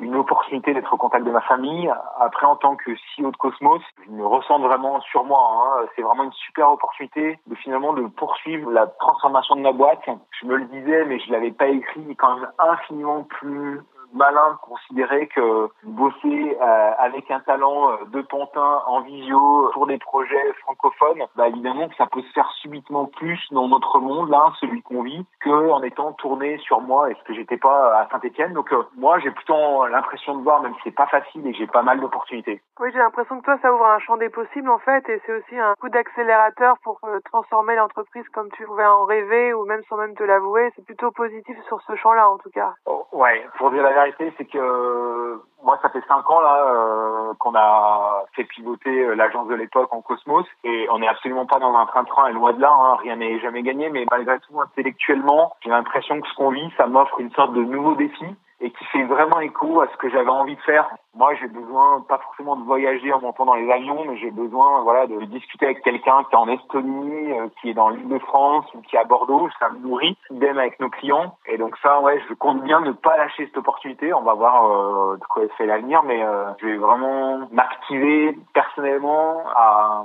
une 0.00 0.16
opportunité 0.16 0.74
d'être 0.74 0.92
au 0.92 0.96
contact 0.96 1.24
de 1.24 1.30
ma 1.30 1.40
famille. 1.42 1.92
Après 2.18 2.46
en 2.46 2.56
tant 2.56 2.74
que 2.74 2.90
CEO 2.90 3.30
de 3.30 3.36
Cosmos, 3.36 3.80
je 4.04 4.10
me 4.10 4.26
ressens 4.26 4.58
vraiment 4.58 5.00
sur 5.02 5.24
moi. 5.24 5.40
Hein. 5.52 5.86
C'est 5.94 6.02
vraiment 6.02 6.24
une 6.24 6.32
super 6.32 6.72
opportunité 6.72 7.38
de 7.46 7.54
finalement 7.54 7.92
de 7.92 8.02
poursuivre 8.08 8.72
la 8.72 8.88
transformation 8.88 9.54
de 9.54 9.60
ma 9.60 9.70
boîte. 9.70 10.02
Je 10.40 10.46
me 10.46 10.56
le 10.56 10.64
disais, 10.64 11.04
mais 11.04 11.20
je 11.20 11.30
l'avais 11.30 11.52
pas 11.52 11.68
écrit 11.68 12.16
quand 12.16 12.34
même 12.34 12.48
infiniment 12.58 13.22
plus 13.22 13.80
malin 14.12 14.52
de 14.52 14.56
considérer 14.58 15.28
que 15.28 15.68
bosser 15.84 16.56
euh, 16.60 16.90
avec 16.98 17.30
un 17.30 17.40
talent 17.40 17.90
euh, 17.90 17.96
de 18.12 18.22
pantin 18.22 18.82
en 18.86 19.00
visio 19.02 19.70
pour 19.72 19.86
des 19.86 19.98
projets 19.98 20.52
francophones, 20.62 21.24
bah 21.36 21.48
évidemment 21.48 21.88
que 21.88 21.96
ça 21.96 22.06
peut 22.06 22.22
se 22.22 22.32
faire 22.32 22.50
subitement 22.60 23.06
plus 23.06 23.40
dans 23.50 23.68
notre 23.68 23.98
monde 24.00 24.30
là, 24.30 24.52
celui 24.60 24.82
qu'on 24.82 25.02
vit, 25.02 25.24
que 25.40 25.70
en 25.70 25.82
étant 25.82 26.12
tourné 26.14 26.58
sur 26.58 26.80
moi 26.80 27.10
et 27.10 27.14
ce 27.14 27.24
que 27.24 27.34
j'étais 27.34 27.56
pas 27.56 28.00
à 28.00 28.08
Saint-Étienne. 28.10 28.52
Donc 28.52 28.72
euh, 28.72 28.82
moi 28.96 29.18
j'ai 29.20 29.30
plutôt 29.30 29.86
l'impression 29.86 30.36
de 30.36 30.42
voir, 30.42 30.62
même 30.62 30.74
si 30.76 30.80
c'est 30.84 30.90
pas 30.90 31.06
facile 31.06 31.46
et 31.46 31.52
que 31.52 31.58
j'ai 31.58 31.66
pas 31.66 31.82
mal 31.82 32.00
d'opportunités. 32.00 32.60
Oui, 32.80 32.90
j'ai 32.92 32.98
l'impression 32.98 33.38
que 33.40 33.44
toi 33.44 33.58
ça 33.62 33.72
ouvre 33.72 33.86
un 33.86 33.98
champ 34.00 34.16
des 34.16 34.30
possibles 34.30 34.70
en 34.70 34.78
fait 34.78 35.08
et 35.08 35.20
c'est 35.26 35.32
aussi 35.32 35.58
un 35.58 35.74
coup 35.80 35.88
d'accélérateur 35.88 36.76
pour 36.82 37.00
transformer 37.24 37.76
l'entreprise 37.76 38.28
comme 38.30 38.50
tu 38.52 38.64
pouvais 38.64 38.86
en 38.86 39.04
rêver 39.04 39.54
ou 39.54 39.64
même 39.64 39.82
sans 39.88 39.96
même 39.96 40.14
te 40.14 40.24
l'avouer. 40.24 40.72
C'est 40.76 40.84
plutôt 40.84 41.10
positif 41.10 41.56
sur 41.66 41.80
ce 41.82 41.94
champ-là 41.96 42.28
en 42.28 42.38
tout 42.38 42.50
cas. 42.50 42.72
Oh, 42.86 43.06
ouais, 43.12 43.46
pour 43.58 43.70
dire 43.70 43.82
la 43.82 43.99
vérité, 44.04 44.32
c'est 44.38 44.44
que 44.44 45.40
moi, 45.62 45.78
ça 45.82 45.90
fait 45.90 46.02
cinq 46.08 46.28
ans 46.30 46.40
là 46.40 46.64
euh, 46.66 47.34
qu'on 47.38 47.54
a 47.54 48.24
fait 48.34 48.44
pivoter 48.44 49.04
euh, 49.04 49.14
l'agence 49.14 49.48
de 49.48 49.54
l'époque 49.54 49.92
en 49.92 50.00
Cosmos 50.00 50.46
et 50.64 50.88
on 50.90 50.98
n'est 50.98 51.08
absolument 51.08 51.46
pas 51.46 51.58
dans 51.58 51.74
un 51.76 51.86
train-train 51.86 52.28
et 52.28 52.32
loin 52.32 52.52
de 52.52 52.60
là, 52.60 52.70
hein, 52.72 52.96
rien 53.02 53.16
n'est 53.16 53.40
jamais 53.40 53.62
gagné. 53.62 53.90
Mais 53.90 54.06
malgré 54.10 54.38
tout, 54.40 54.60
intellectuellement, 54.60 55.54
j'ai 55.62 55.70
l'impression 55.70 56.20
que 56.20 56.28
ce 56.28 56.34
qu'on 56.34 56.50
vit, 56.50 56.70
ça 56.76 56.86
m'offre 56.86 57.20
une 57.20 57.30
sorte 57.32 57.52
de 57.52 57.62
nouveau 57.62 57.94
défi 57.94 58.26
et 58.60 58.70
qui 58.70 58.84
fait 58.86 59.04
vraiment 59.04 59.40
écho 59.40 59.80
à 59.80 59.88
ce 59.88 59.96
que 59.96 60.10
j'avais 60.10 60.28
envie 60.28 60.56
de 60.56 60.60
faire. 60.60 60.90
Moi, 61.14 61.34
j'ai 61.40 61.48
besoin 61.48 62.04
pas 62.08 62.18
forcément 62.18 62.56
de 62.56 62.64
voyager 62.64 63.12
en 63.12 63.20
montant 63.20 63.46
dans 63.46 63.54
les 63.54 63.70
avions, 63.70 64.04
mais 64.06 64.16
j'ai 64.18 64.30
besoin 64.30 64.82
voilà 64.82 65.06
de 65.06 65.18
discuter 65.24 65.66
avec 65.66 65.82
quelqu'un 65.82 66.24
qui 66.24 66.34
est 66.34 66.38
en 66.38 66.48
Estonie, 66.48 67.32
euh, 67.32 67.48
qui 67.60 67.70
est 67.70 67.74
dans 67.74 67.88
l'île 67.88 68.08
de 68.08 68.18
France 68.18 68.66
ou 68.74 68.82
qui 68.82 68.96
est 68.96 68.98
à 68.98 69.04
Bordeaux. 69.04 69.48
Ça 69.58 69.70
me 69.70 69.78
nourrit, 69.78 70.16
même 70.30 70.58
avec 70.58 70.78
nos 70.78 70.90
clients. 70.90 71.36
Et 71.46 71.56
donc 71.56 71.76
ça, 71.82 72.00
ouais, 72.00 72.22
je 72.28 72.34
compte 72.34 72.62
bien 72.62 72.80
ne 72.80 72.92
pas 72.92 73.16
lâcher 73.16 73.46
cette 73.46 73.56
opportunité. 73.56 74.12
On 74.12 74.22
va 74.22 74.34
voir 74.34 74.64
euh, 74.64 75.16
de 75.16 75.24
quoi 75.24 75.42
fait 75.56 75.66
l'avenir, 75.66 76.02
mais 76.02 76.22
euh, 76.22 76.52
je 76.60 76.66
vais 76.66 76.76
vraiment 76.76 77.48
m'activer 77.50 78.36
personnellement 78.52 79.42
à 79.56 80.04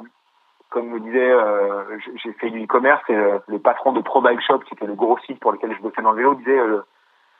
comme 0.71 0.89
me 0.89 0.99
disait, 0.99 1.31
euh, 1.31 1.97
j'ai 2.21 2.33
fait 2.33 2.49
du 2.49 2.63
e-commerce 2.63 3.01
et 3.07 3.15
le 3.47 3.59
patron 3.59 3.93
de 3.93 4.01
Pro 4.01 4.19
Bike 4.19 4.41
Shop, 4.41 4.59
qui 4.59 4.73
était 4.73 4.85
le 4.85 4.95
gros 4.95 5.17
site 5.19 5.39
pour 5.39 5.53
lequel 5.53 5.73
je 5.73 5.81
bossais 5.81 6.01
dans 6.01 6.11
le 6.11 6.17
vélo, 6.17 6.35
disait 6.35 6.59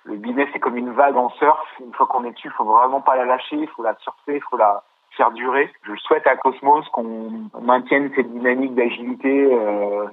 le 0.06 0.18
business 0.18 0.48
est 0.54 0.60
comme 0.60 0.78
une 0.78 0.92
vague 0.92 1.18
en 1.18 1.30
surf. 1.32 1.68
Une 1.84 1.94
fois 1.94 2.06
qu'on 2.08 2.24
est 2.24 2.32
dessus, 2.32 2.50
faut 2.52 2.64
vraiment 2.64 3.02
pas 3.02 3.16
la 3.16 3.26
lâcher, 3.26 3.58
il 3.58 3.68
faut 3.70 3.84
la 3.84 3.96
surfer, 4.02 4.36
il 4.36 4.42
faut 4.50 4.58
la 4.58 4.84
faire 5.18 5.32
durer. 5.32 5.72
Je 5.84 5.96
souhaite 6.02 6.28
à 6.28 6.36
Cosmos 6.36 6.88
qu'on 6.90 7.50
maintienne 7.62 8.12
cette 8.16 8.32
dynamique 8.32 8.76
d'agilité 8.76 9.48
euh, 9.52 10.06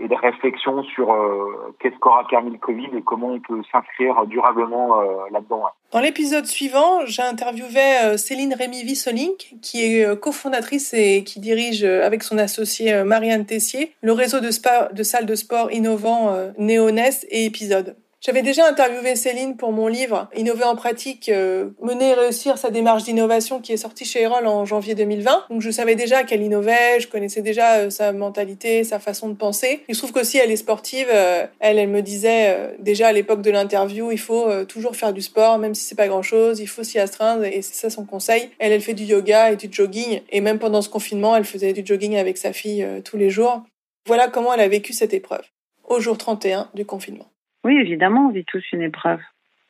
et 0.00 0.08
de 0.08 0.14
réflexion 0.14 0.82
sur 0.84 1.12
euh, 1.12 1.74
qu'est-ce 1.80 1.96
qu'aura 1.98 2.26
permis 2.28 2.50
le 2.50 2.58
Covid 2.58 2.88
et 2.96 3.02
comment 3.02 3.28
on 3.28 3.40
peut 3.40 3.60
s'inscrire 3.70 4.24
durablement 4.26 5.00
euh, 5.00 5.04
là-dedans. 5.32 5.64
Dans 5.92 6.00
l'épisode 6.00 6.46
suivant, 6.46 7.04
j'ai 7.04 7.22
interviewé 7.22 8.16
Céline 8.16 8.54
Rémy 8.54 8.84
Vissolink, 8.84 9.54
qui 9.62 9.84
est 9.84 10.20
cofondatrice 10.20 10.94
et 10.94 11.24
qui 11.24 11.40
dirige 11.40 11.84
avec 11.84 12.22
son 12.22 12.38
associé 12.38 13.04
Marianne 13.04 13.46
Tessier 13.46 13.92
le 14.02 14.12
réseau 14.12 14.40
de, 14.40 14.50
spa, 14.50 14.88
de 14.92 15.02
salles 15.02 15.26
de 15.26 15.34
sport 15.34 15.70
innovants 15.72 16.32
Néonest 16.58 17.26
et 17.30 17.44
Épisode. 17.44 17.96
J'avais 18.26 18.42
déjà 18.42 18.66
interviewé 18.66 19.14
Céline 19.14 19.56
pour 19.56 19.70
mon 19.70 19.86
livre 19.86 20.28
Innover 20.34 20.64
en 20.64 20.74
pratique, 20.74 21.28
euh, 21.28 21.70
mener 21.80 22.08
et 22.08 22.14
réussir 22.14 22.58
sa 22.58 22.70
démarche 22.70 23.04
d'innovation 23.04 23.60
qui 23.60 23.72
est 23.72 23.76
sorti 23.76 24.04
chez 24.04 24.22
Erol 24.22 24.48
en 24.48 24.64
janvier 24.64 24.96
2020. 24.96 25.44
Donc 25.48 25.60
je 25.60 25.70
savais 25.70 25.94
déjà 25.94 26.24
qu'elle 26.24 26.42
innovait, 26.42 26.98
je 26.98 27.06
connaissais 27.06 27.40
déjà 27.40 27.76
euh, 27.76 27.90
sa 27.90 28.12
mentalité, 28.12 28.82
sa 28.82 28.98
façon 28.98 29.28
de 29.28 29.34
penser. 29.34 29.84
Il 29.88 29.94
se 29.94 30.00
trouve 30.00 30.10
qu'aussi 30.10 30.38
elle 30.38 30.50
est 30.50 30.56
sportive. 30.56 31.06
Euh, 31.08 31.46
elle, 31.60 31.78
elle 31.78 31.88
me 31.88 32.02
disait 32.02 32.74
déjà 32.80 33.06
à 33.06 33.12
l'époque 33.12 33.42
de 33.42 33.50
l'interview, 33.52 34.10
il 34.10 34.18
faut 34.18 34.64
toujours 34.64 34.96
faire 34.96 35.12
du 35.12 35.22
sport, 35.22 35.58
même 35.58 35.76
si 35.76 35.84
c'est 35.84 35.94
pas 35.94 36.08
grand 36.08 36.22
chose, 36.22 36.58
il 36.58 36.66
faut 36.66 36.82
s'y 36.82 36.98
astreindre 36.98 37.44
et 37.44 37.62
c'est 37.62 37.76
ça 37.76 37.90
son 37.90 38.04
conseil. 38.04 38.50
Elle, 38.58 38.72
elle 38.72 38.80
fait 38.80 38.94
du 38.94 39.04
yoga 39.04 39.52
et 39.52 39.56
du 39.56 39.68
jogging 39.70 40.22
et 40.30 40.40
même 40.40 40.58
pendant 40.58 40.82
ce 40.82 40.88
confinement, 40.88 41.36
elle 41.36 41.44
faisait 41.44 41.72
du 41.72 41.86
jogging 41.86 42.16
avec 42.16 42.38
sa 42.38 42.52
fille 42.52 42.84
tous 43.04 43.18
les 43.18 43.30
jours. 43.30 43.62
Voilà 44.04 44.26
comment 44.26 44.52
elle 44.52 44.62
a 44.62 44.68
vécu 44.68 44.94
cette 44.94 45.14
épreuve 45.14 45.44
au 45.84 46.00
jour 46.00 46.18
31 46.18 46.70
du 46.74 46.84
confinement. 46.84 47.28
Oui, 47.66 47.78
évidemment, 47.78 48.28
on 48.28 48.30
vit 48.30 48.44
tous 48.44 48.62
une 48.72 48.82
épreuve, 48.82 49.18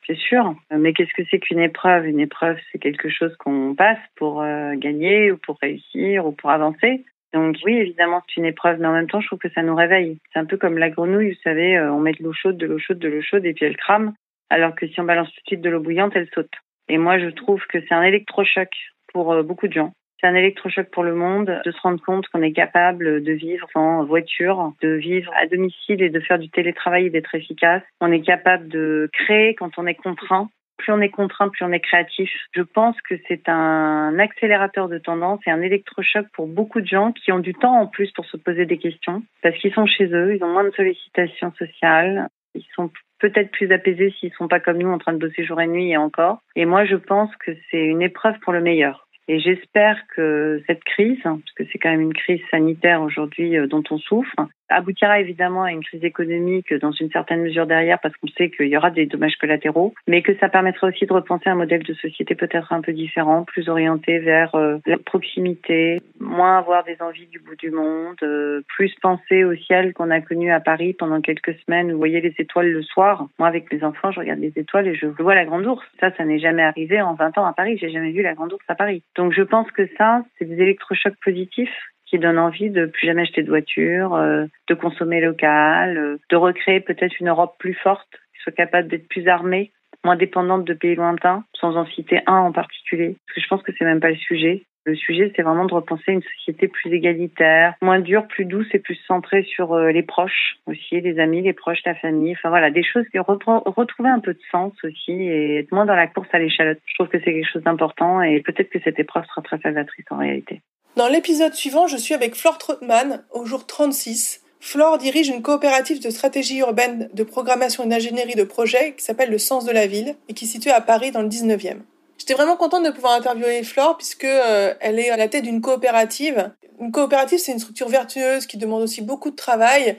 c'est 0.05 0.17
sûr. 0.17 0.53
Mais 0.69 0.93
qu'est-ce 0.93 1.15
que 1.15 1.27
c'est 1.31 1.39
qu'une 1.39 1.57
épreuve? 1.57 2.05
Une 2.05 2.19
épreuve, 2.19 2.57
c'est 2.71 2.77
quelque 2.77 3.09
chose 3.09 3.35
qu'on 3.37 3.73
passe 3.73 3.97
pour 4.15 4.43
euh, 4.43 4.75
gagner 4.75 5.31
ou 5.31 5.37
pour 5.37 5.57
réussir 5.59 6.27
ou 6.27 6.31
pour 6.31 6.51
avancer. 6.51 7.03
Donc 7.33 7.55
oui, 7.65 7.75
évidemment, 7.75 8.21
c'est 8.27 8.39
une 8.39 8.45
épreuve, 8.45 8.79
mais 8.79 8.85
en 8.85 8.93
même 8.93 9.09
temps, 9.09 9.19
je 9.19 9.25
trouve 9.25 9.39
que 9.39 9.49
ça 9.49 9.63
nous 9.63 9.73
réveille. 9.73 10.19
C'est 10.31 10.37
un 10.37 10.45
peu 10.45 10.57
comme 10.57 10.77
la 10.77 10.91
grenouille, 10.91 11.31
vous 11.31 11.41
savez, 11.43 11.75
euh, 11.75 11.91
on 11.91 11.99
met 11.99 12.11
de 12.11 12.23
l'eau 12.23 12.33
chaude, 12.33 12.57
de 12.57 12.67
l'eau 12.67 12.77
chaude, 12.77 12.99
de 12.99 13.07
l'eau 13.07 13.23
chaude, 13.23 13.47
et 13.47 13.53
puis 13.55 13.65
elle 13.65 13.77
crame, 13.77 14.13
alors 14.51 14.75
que 14.75 14.87
si 14.87 15.01
on 15.01 15.03
balance 15.03 15.29
tout 15.29 15.41
de 15.41 15.47
suite 15.47 15.61
de 15.61 15.69
l'eau 15.71 15.79
bouillante, 15.79 16.11
elle 16.13 16.29
saute. 16.35 16.53
Et 16.89 16.99
moi, 16.99 17.17
je 17.17 17.29
trouve 17.29 17.65
que 17.65 17.79
c'est 17.81 17.95
un 17.95 18.03
électrochoc 18.03 18.69
pour 19.11 19.33
euh, 19.33 19.41
beaucoup 19.41 19.67
de 19.67 19.73
gens. 19.73 19.93
C'est 20.19 20.27
un 20.27 20.35
électrochoc 20.35 20.89
pour 20.91 21.03
le 21.03 21.13
monde 21.13 21.61
de 21.63 21.71
se 21.71 21.79
rendre 21.81 22.01
compte 22.03 22.27
qu'on 22.29 22.41
est 22.41 22.51
capable 22.51 23.23
de 23.23 23.31
vivre 23.33 23.67
en 23.75 24.03
voiture, 24.03 24.73
de 24.81 24.89
vivre 24.89 25.31
à 25.35 25.45
domicile 25.45 26.01
et 26.01 26.09
de 26.09 26.19
faire 26.19 26.39
du 26.39 26.49
télétravail 26.49 27.05
et 27.05 27.09
d'être 27.11 27.35
efficace. 27.35 27.83
On 28.01 28.11
est 28.11 28.21
capable 28.21 28.67
de 28.67 29.09
créer 29.13 29.53
quand 29.53 29.77
on 29.77 29.85
est 29.85 29.95
contraint. 29.95 30.49
Plus 30.77 30.91
on 30.91 31.01
est 31.01 31.09
contraint, 31.09 31.49
plus 31.49 31.65
on 31.65 31.71
est 31.71 31.79
créatif. 31.79 32.31
Je 32.53 32.61
pense 32.61 32.95
que 33.01 33.15
c'est 33.27 33.47
un 33.49 34.17
accélérateur 34.19 34.87
de 34.89 34.97
tendance 34.97 35.39
et 35.45 35.51
un 35.51 35.61
électrochoc 35.61 36.27
pour 36.33 36.47
beaucoup 36.47 36.81
de 36.81 36.87
gens 36.87 37.11
qui 37.11 37.31
ont 37.31 37.39
du 37.39 37.53
temps 37.53 37.79
en 37.79 37.87
plus 37.87 38.11
pour 38.11 38.25
se 38.25 38.37
poser 38.37 38.65
des 38.65 38.77
questions 38.77 39.23
parce 39.43 39.57
qu'ils 39.57 39.73
sont 39.73 39.87
chez 39.87 40.05
eux, 40.05 40.35
ils 40.35 40.43
ont 40.43 40.51
moins 40.51 40.63
de 40.63 40.71
sollicitations 40.71 41.51
sociales, 41.53 42.27
ils 42.55 42.65
sont 42.75 42.91
peut-être 43.19 43.51
plus 43.51 43.71
apaisés 43.71 44.13
s'ils 44.19 44.33
sont 44.33 44.47
pas 44.47 44.59
comme 44.59 44.77
nous 44.77 44.89
en 44.89 44.97
train 44.97 45.13
de 45.13 45.19
bosser 45.19 45.43
jour 45.43 45.59
et 45.61 45.67
nuit 45.67 45.91
et 45.91 45.97
encore. 45.97 46.39
Et 46.55 46.65
moi, 46.65 46.85
je 46.85 46.95
pense 46.95 47.35
que 47.37 47.51
c'est 47.69 47.83
une 47.83 48.01
épreuve 48.01 48.37
pour 48.39 48.53
le 48.53 48.61
meilleur. 48.61 49.06
Et 49.27 49.39
j'espère 49.39 50.07
que 50.15 50.61
cette 50.67 50.83
crise, 50.83 51.19
parce 51.23 51.51
que 51.55 51.63
c'est 51.71 51.79
quand 51.79 51.89
même 51.89 52.01
une 52.01 52.13
crise 52.13 52.41
sanitaire 52.49 53.01
aujourd'hui 53.01 53.57
euh, 53.57 53.67
dont 53.67 53.83
on 53.91 53.97
souffre, 53.97 54.35
aboutira 54.69 55.19
évidemment 55.19 55.63
à 55.63 55.71
une 55.71 55.83
crise 55.83 56.03
économique 56.03 56.73
dans 56.73 56.91
une 56.91 57.09
certaine 57.11 57.41
mesure 57.41 57.65
derrière 57.67 57.99
parce 57.99 58.15
qu'on 58.17 58.27
sait 58.27 58.49
qu'il 58.49 58.67
y 58.67 58.77
aura 58.77 58.91
des 58.91 59.05
dommages 59.05 59.35
collatéraux, 59.37 59.93
mais 60.07 60.21
que 60.21 60.35
ça 60.37 60.49
permettra 60.49 60.87
aussi 60.87 61.05
de 61.05 61.13
repenser 61.13 61.49
un 61.49 61.55
modèle 61.55 61.83
de 61.83 61.93
société 61.93 62.35
peut-être 62.35 62.73
un 62.73 62.81
peu 62.81 62.93
différent, 62.93 63.43
plus 63.43 63.69
orienté 63.69 64.19
vers 64.19 64.55
euh, 64.55 64.77
la 64.85 64.97
proximité, 64.97 66.01
moins 66.19 66.57
avoir 66.57 66.83
des 66.83 66.97
envies 67.01 67.27
du 67.27 67.39
bout 67.39 67.55
du 67.55 67.71
monde, 67.71 68.17
euh, 68.23 68.61
plus 68.67 68.93
penser 69.01 69.43
au 69.43 69.55
ciel 69.55 69.93
qu'on 69.93 70.09
a 70.09 70.21
connu 70.21 70.51
à 70.51 70.59
Paris 70.59 70.93
pendant 70.93 71.21
quelques 71.21 71.55
semaines. 71.65 71.91
Vous 71.91 71.97
voyez 71.97 72.21
les 72.21 72.33
étoiles 72.37 72.71
le 72.71 72.83
soir. 72.83 73.27
Moi, 73.39 73.47
avec 73.47 73.71
les 73.71 73.83
enfants, 73.83 74.11
je 74.11 74.19
regarde 74.19 74.39
les 74.39 74.53
étoiles 74.55 74.87
et 74.87 74.95
je 74.95 75.07
vois 75.07 75.35
la 75.35 75.45
Grande 75.45 75.65
Ourse. 75.65 75.85
Ça, 75.99 76.11
ça 76.15 76.25
n'est 76.25 76.39
jamais 76.39 76.63
arrivé 76.63 77.01
en 77.01 77.13
20 77.13 77.37
ans 77.37 77.45
à 77.45 77.53
Paris. 77.53 77.77
J'ai 77.79 77.89
jamais 77.89 78.11
vu 78.11 78.21
la 78.21 78.33
Grande 78.33 78.53
Ourse 78.53 78.65
à 78.67 78.75
Paris. 78.75 79.03
Donc, 79.17 79.33
je 79.33 79.41
pense 79.41 79.69
que 79.71 79.87
ça, 79.97 80.23
c'est 80.37 80.45
des 80.45 80.61
électrochocs 80.61 81.17
positifs 81.23 81.75
qui 82.05 82.19
donne 82.19 82.39
envie 82.39 82.69
de 82.69 82.85
plus 82.85 83.07
jamais 83.07 83.23
acheter 83.23 83.43
de 83.43 83.49
voiture, 83.49 84.15
euh, 84.15 84.45
de 84.69 84.73
consommer 84.73 85.19
local, 85.19 85.97
euh, 85.97 86.17
de 86.29 86.35
recréer 86.35 86.79
peut-être 86.79 87.19
une 87.19 87.29
Europe 87.29 87.55
plus 87.59 87.73
forte, 87.73 88.07
qui 88.33 88.41
soit 88.43 88.53
capable 88.53 88.87
d'être 88.87 89.09
plus 89.09 89.27
armée, 89.27 89.71
moins 90.05 90.15
dépendante 90.15 90.63
de 90.63 90.73
pays 90.73 90.95
lointains, 90.95 91.43
sans 91.59 91.75
en 91.75 91.85
citer 91.85 92.21
un 92.27 92.37
en 92.37 92.51
particulier, 92.51 93.17
parce 93.25 93.35
que 93.35 93.41
je 93.41 93.47
pense 93.47 93.63
que 93.63 93.71
c'est 93.77 93.85
même 93.85 93.99
pas 93.99 94.09
le 94.09 94.15
sujet. 94.15 94.65
Le 94.87 94.95
sujet, 94.95 95.33
c'est 95.35 95.41
vraiment 95.41 95.65
de 95.65 95.73
repenser 95.73 96.13
une 96.13 96.21
société 96.37 96.69
plus 96.69 96.93
égalitaire, 96.93 97.73
moins 97.81 97.99
dure, 97.99 98.25
plus 98.25 98.45
douce 98.45 98.67
et 98.71 98.79
plus 98.79 98.97
centrée 99.05 99.43
sur 99.43 99.73
euh, 99.73 99.91
les 99.91 100.01
proches 100.01 100.59
aussi, 100.65 101.01
les 101.01 101.19
amis, 101.19 101.41
les 101.41 101.51
proches, 101.51 101.79
la 101.85 101.93
famille. 101.93 102.31
Enfin 102.31 102.47
voilà, 102.47 102.71
des 102.71 102.85
choses 102.85 103.03
qui 103.11 103.19
retrouver 103.19 104.07
un 104.07 104.21
peu 104.21 104.33
de 104.33 104.39
sens 104.49 104.71
aussi 104.85 105.11
et 105.11 105.57
être 105.57 105.73
moins 105.73 105.85
dans 105.85 105.93
la 105.93 106.07
course 106.07 106.29
à 106.31 106.39
l'échalote. 106.39 106.79
Je 106.85 106.93
trouve 106.93 107.09
que 107.09 107.19
c'est 107.19 107.33
quelque 107.33 107.51
chose 107.51 107.63
d'important 107.63 108.21
et 108.21 108.39
peut-être 108.39 108.69
que 108.69 108.79
cette 108.81 108.97
épreuve 108.97 109.25
sera 109.25 109.41
très 109.41 109.59
salvatrice 109.59 110.05
en 110.09 110.19
réalité. 110.19 110.61
Dans 110.95 111.09
l'épisode 111.09 111.53
suivant, 111.53 111.87
je 111.87 111.97
suis 111.97 112.13
avec 112.13 112.35
Flore 112.35 112.57
Trotman 112.57 113.25
au 113.33 113.45
jour 113.45 113.67
36. 113.67 114.41
Flore 114.61 114.99
dirige 114.99 115.27
une 115.27 115.41
coopérative 115.41 116.01
de 116.01 116.09
stratégie 116.09 116.59
urbaine 116.59 117.09
de 117.13 117.23
programmation 117.23 117.83
et 117.83 117.89
d'ingénierie 117.89 118.35
de 118.35 118.45
projet 118.45 118.93
qui 118.93 119.03
s'appelle 119.03 119.31
Le 119.31 119.37
Sens 119.37 119.65
de 119.65 119.73
la 119.73 119.85
Ville 119.85 120.15
et 120.29 120.33
qui 120.33 120.45
est 120.45 120.47
située 120.47 120.71
à 120.71 120.79
Paris 120.79 121.11
dans 121.11 121.23
le 121.23 121.27
19e. 121.27 121.81
J'étais 122.17 122.33
vraiment 122.33 122.57
contente 122.57 122.83
de 122.83 122.91
pouvoir 122.91 123.13
interviewer 123.13 123.63
Flore 123.63 123.97
puisque 123.97 124.23
euh, 124.23 124.73
elle 124.79 124.99
est 124.99 125.09
à 125.09 125.17
la 125.17 125.27
tête 125.27 125.43
d'une 125.43 125.61
coopérative. 125.61 126.51
Une 126.79 126.91
coopérative, 126.91 127.39
c'est 127.39 127.51
une 127.51 127.59
structure 127.59 127.89
vertueuse 127.89 128.45
qui 128.45 128.57
demande 128.57 128.83
aussi 128.83 129.01
beaucoup 129.01 129.31
de 129.31 129.35
travail 129.35 129.97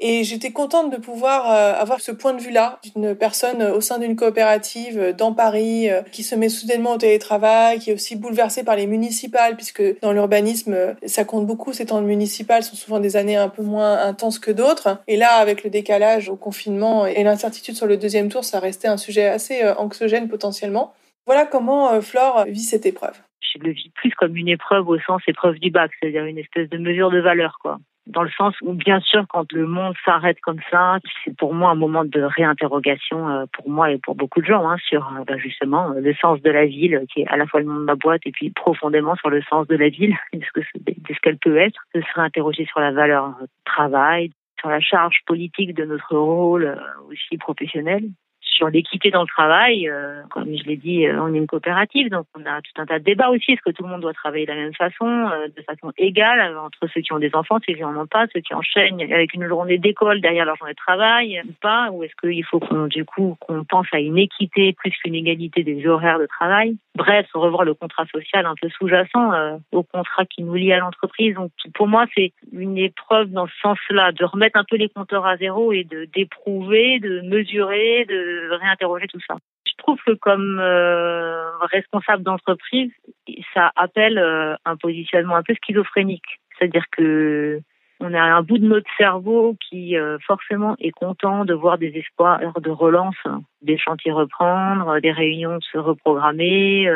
et 0.00 0.22
j'étais 0.22 0.52
contente 0.52 0.90
de 0.90 0.96
pouvoir 0.96 1.50
euh, 1.50 1.74
avoir 1.74 2.00
ce 2.00 2.12
point 2.12 2.32
de 2.32 2.40
vue-là 2.40 2.78
d'une 2.94 3.16
personne 3.16 3.62
au 3.62 3.80
sein 3.80 3.98
d'une 3.98 4.14
coopérative 4.14 4.98
euh, 4.98 5.12
dans 5.12 5.32
Paris 5.32 5.90
euh, 5.90 6.02
qui 6.12 6.22
se 6.22 6.36
met 6.36 6.48
soudainement 6.48 6.92
au 6.92 6.98
télétravail, 6.98 7.80
qui 7.80 7.90
est 7.90 7.94
aussi 7.94 8.14
bouleversée 8.14 8.62
par 8.62 8.76
les 8.76 8.86
municipales, 8.86 9.56
puisque 9.56 9.82
dans 10.00 10.12
l'urbanisme, 10.12 10.94
ça 11.04 11.24
compte 11.24 11.46
beaucoup. 11.46 11.72
Ces 11.72 11.86
temps 11.86 12.00
municipales 12.00 12.62
sont 12.62 12.76
souvent 12.76 13.00
des 13.00 13.16
années 13.16 13.36
un 13.36 13.48
peu 13.48 13.62
moins 13.62 13.98
intenses 13.98 14.38
que 14.38 14.52
d'autres. 14.52 15.02
Et 15.08 15.16
là, 15.16 15.32
avec 15.34 15.64
le 15.64 15.70
décalage 15.70 16.28
au 16.28 16.36
confinement 16.36 17.04
et 17.04 17.24
l'incertitude 17.24 17.76
sur 17.76 17.86
le 17.86 17.96
deuxième 17.96 18.28
tour, 18.28 18.44
ça 18.44 18.60
restait 18.60 18.88
un 18.88 18.98
sujet 18.98 19.26
assez 19.26 19.66
anxiogène 19.78 20.28
potentiellement. 20.28 20.92
Voilà 21.28 21.44
comment 21.44 22.00
Flore 22.00 22.46
vit 22.46 22.58
cette 22.58 22.86
épreuve. 22.86 23.20
Je 23.42 23.58
le 23.62 23.72
vis 23.72 23.90
plus 23.90 24.10
comme 24.12 24.34
une 24.34 24.48
épreuve 24.48 24.88
au 24.88 24.98
sens 25.00 25.20
épreuve 25.26 25.58
du 25.58 25.70
bac, 25.70 25.90
c'est-à-dire 26.00 26.24
une 26.24 26.38
espèce 26.38 26.70
de 26.70 26.78
mesure 26.78 27.10
de 27.10 27.20
valeur, 27.20 27.58
quoi 27.60 27.78
dans 28.08 28.22
le 28.22 28.30
sens 28.30 28.54
où, 28.62 28.72
bien 28.72 29.00
sûr, 29.00 29.26
quand 29.28 29.52
le 29.52 29.66
monde 29.66 29.94
s'arrête 30.04 30.40
comme 30.40 30.60
ça, 30.70 30.98
c'est 31.22 31.36
pour 31.36 31.52
moi 31.54 31.70
un 31.70 31.74
moment 31.74 32.04
de 32.04 32.22
réinterrogation 32.22 33.28
euh, 33.28 33.44
pour 33.52 33.68
moi 33.68 33.90
et 33.90 33.98
pour 33.98 34.14
beaucoup 34.14 34.40
de 34.40 34.46
gens 34.46 34.68
hein, 34.68 34.76
sur 34.88 35.06
euh, 35.06 35.24
bah, 35.26 35.36
justement 35.36 35.90
le 35.90 36.14
sens 36.14 36.40
de 36.40 36.50
la 36.50 36.64
ville, 36.64 37.04
qui 37.12 37.20
est 37.20 37.28
à 37.28 37.36
la 37.36 37.46
fois 37.46 37.60
le 37.60 37.66
nom 37.66 37.76
de 37.76 37.84
ma 37.84 37.94
boîte 37.94 38.22
et 38.24 38.32
puis 38.32 38.50
profondément 38.50 39.14
sur 39.16 39.28
le 39.28 39.42
sens 39.42 39.66
de 39.68 39.76
la 39.76 39.90
ville, 39.90 40.16
de 40.32 40.42
ce 40.42 41.20
qu'elle 41.20 41.36
peut 41.36 41.58
être, 41.58 41.78
de 41.94 42.00
se 42.00 42.12
réinterroger 42.14 42.64
sur 42.64 42.80
la 42.80 42.92
valeur 42.92 43.34
travail, 43.66 44.30
sur 44.58 44.70
la 44.70 44.80
charge 44.80 45.20
politique 45.26 45.74
de 45.74 45.84
notre 45.84 46.16
rôle 46.16 46.64
euh, 46.64 47.10
aussi 47.10 47.36
professionnel, 47.36 48.04
sur 48.50 48.68
l'équité 48.68 49.10
dans 49.10 49.22
le 49.22 49.28
travail, 49.28 49.88
euh, 49.88 50.22
comme 50.30 50.56
je 50.56 50.64
l'ai 50.64 50.76
dit, 50.76 51.06
euh, 51.06 51.20
on 51.22 51.32
est 51.32 51.38
une 51.38 51.46
coopérative, 51.46 52.10
donc 52.10 52.26
on 52.36 52.44
a 52.44 52.60
tout 52.60 52.82
un 52.82 52.86
tas 52.86 52.98
de 52.98 53.04
débats 53.04 53.30
aussi. 53.30 53.52
Est-ce 53.52 53.62
que 53.62 53.70
tout 53.70 53.84
le 53.84 53.88
monde 53.88 54.00
doit 54.00 54.12
travailler 54.12 54.46
de 54.46 54.52
la 54.52 54.58
même 54.58 54.74
façon, 54.74 55.06
euh, 55.06 55.48
de 55.48 55.62
façon 55.62 55.92
égale, 55.96 56.56
entre 56.58 56.86
ceux 56.92 57.00
qui 57.00 57.12
ont 57.12 57.18
des 57.18 57.34
enfants, 57.34 57.58
ceux 57.66 57.74
qui 57.74 57.82
n'en 57.82 57.96
ont 57.96 58.06
pas, 58.06 58.26
ceux 58.34 58.40
qui 58.40 58.54
enchaînent 58.54 59.00
avec 59.00 59.34
une 59.34 59.46
journée 59.46 59.78
d'école 59.78 60.20
derrière 60.20 60.44
leur 60.44 60.56
journée 60.56 60.72
de 60.72 60.76
travail 60.76 61.40
ou 61.48 61.52
pas 61.60 61.90
Ou 61.92 62.02
est-ce 62.02 62.14
qu'il 62.20 62.44
faut 62.44 62.58
qu'on, 62.58 62.86
du 62.86 63.04
coup, 63.04 63.36
qu'on 63.40 63.64
pense 63.64 63.86
à 63.92 64.00
une 64.00 64.18
équité 64.18 64.72
plus 64.72 64.90
qu'une 64.90 65.14
égalité 65.14 65.62
des 65.62 65.86
horaires 65.86 66.18
de 66.18 66.26
travail? 66.26 66.76
Bref, 66.94 67.26
revoir 67.34 67.64
le 67.64 67.74
contrat 67.74 68.06
social 68.06 68.44
un 68.44 68.54
peu 68.60 68.68
sous-jacent 68.70 69.58
au 69.70 69.82
contrat 69.84 70.24
qui 70.24 70.42
nous 70.42 70.54
lie 70.54 70.72
à 70.72 70.78
l'entreprise. 70.78 71.34
Donc 71.34 71.52
pour 71.74 71.86
moi, 71.86 72.06
c'est 72.14 72.32
une 72.52 72.76
épreuve 72.76 73.30
dans 73.30 73.46
ce 73.46 73.52
sens-là, 73.62 74.10
de 74.10 74.24
remettre 74.24 74.58
un 74.58 74.64
peu 74.64 74.76
les 74.76 74.88
compteurs 74.88 75.26
à 75.26 75.36
zéro 75.36 75.72
et 75.72 75.84
de 75.84 76.06
d'éprouver, 76.06 76.98
de 76.98 77.20
mesurer, 77.20 78.04
de 78.06 78.47
réinterroger 78.54 79.06
tout 79.06 79.20
ça. 79.26 79.36
Je 79.66 79.72
trouve 79.78 79.98
que 80.04 80.12
comme 80.12 80.58
euh, 80.60 81.50
responsable 81.60 82.22
d'entreprise, 82.22 82.90
ça 83.54 83.72
appelle 83.76 84.18
euh, 84.18 84.54
un 84.64 84.76
positionnement 84.76 85.36
un 85.36 85.42
peu 85.42 85.54
schizophrénique. 85.54 86.40
C'est-à-dire 86.58 86.84
que 86.90 87.60
on 88.00 88.14
a 88.14 88.20
un 88.20 88.42
bout 88.42 88.58
de 88.58 88.66
notre 88.66 88.88
cerveau 88.96 89.56
qui 89.68 89.96
euh, 89.96 90.18
forcément 90.24 90.76
est 90.78 90.92
content 90.92 91.44
de 91.44 91.52
voir 91.52 91.78
des 91.78 91.88
espoirs 91.96 92.40
de 92.60 92.70
relance, 92.70 93.16
des 93.60 93.76
chantiers 93.76 94.12
reprendre, 94.12 95.00
des 95.00 95.10
réunions 95.10 95.58
se 95.60 95.78
reprogrammer, 95.78 96.88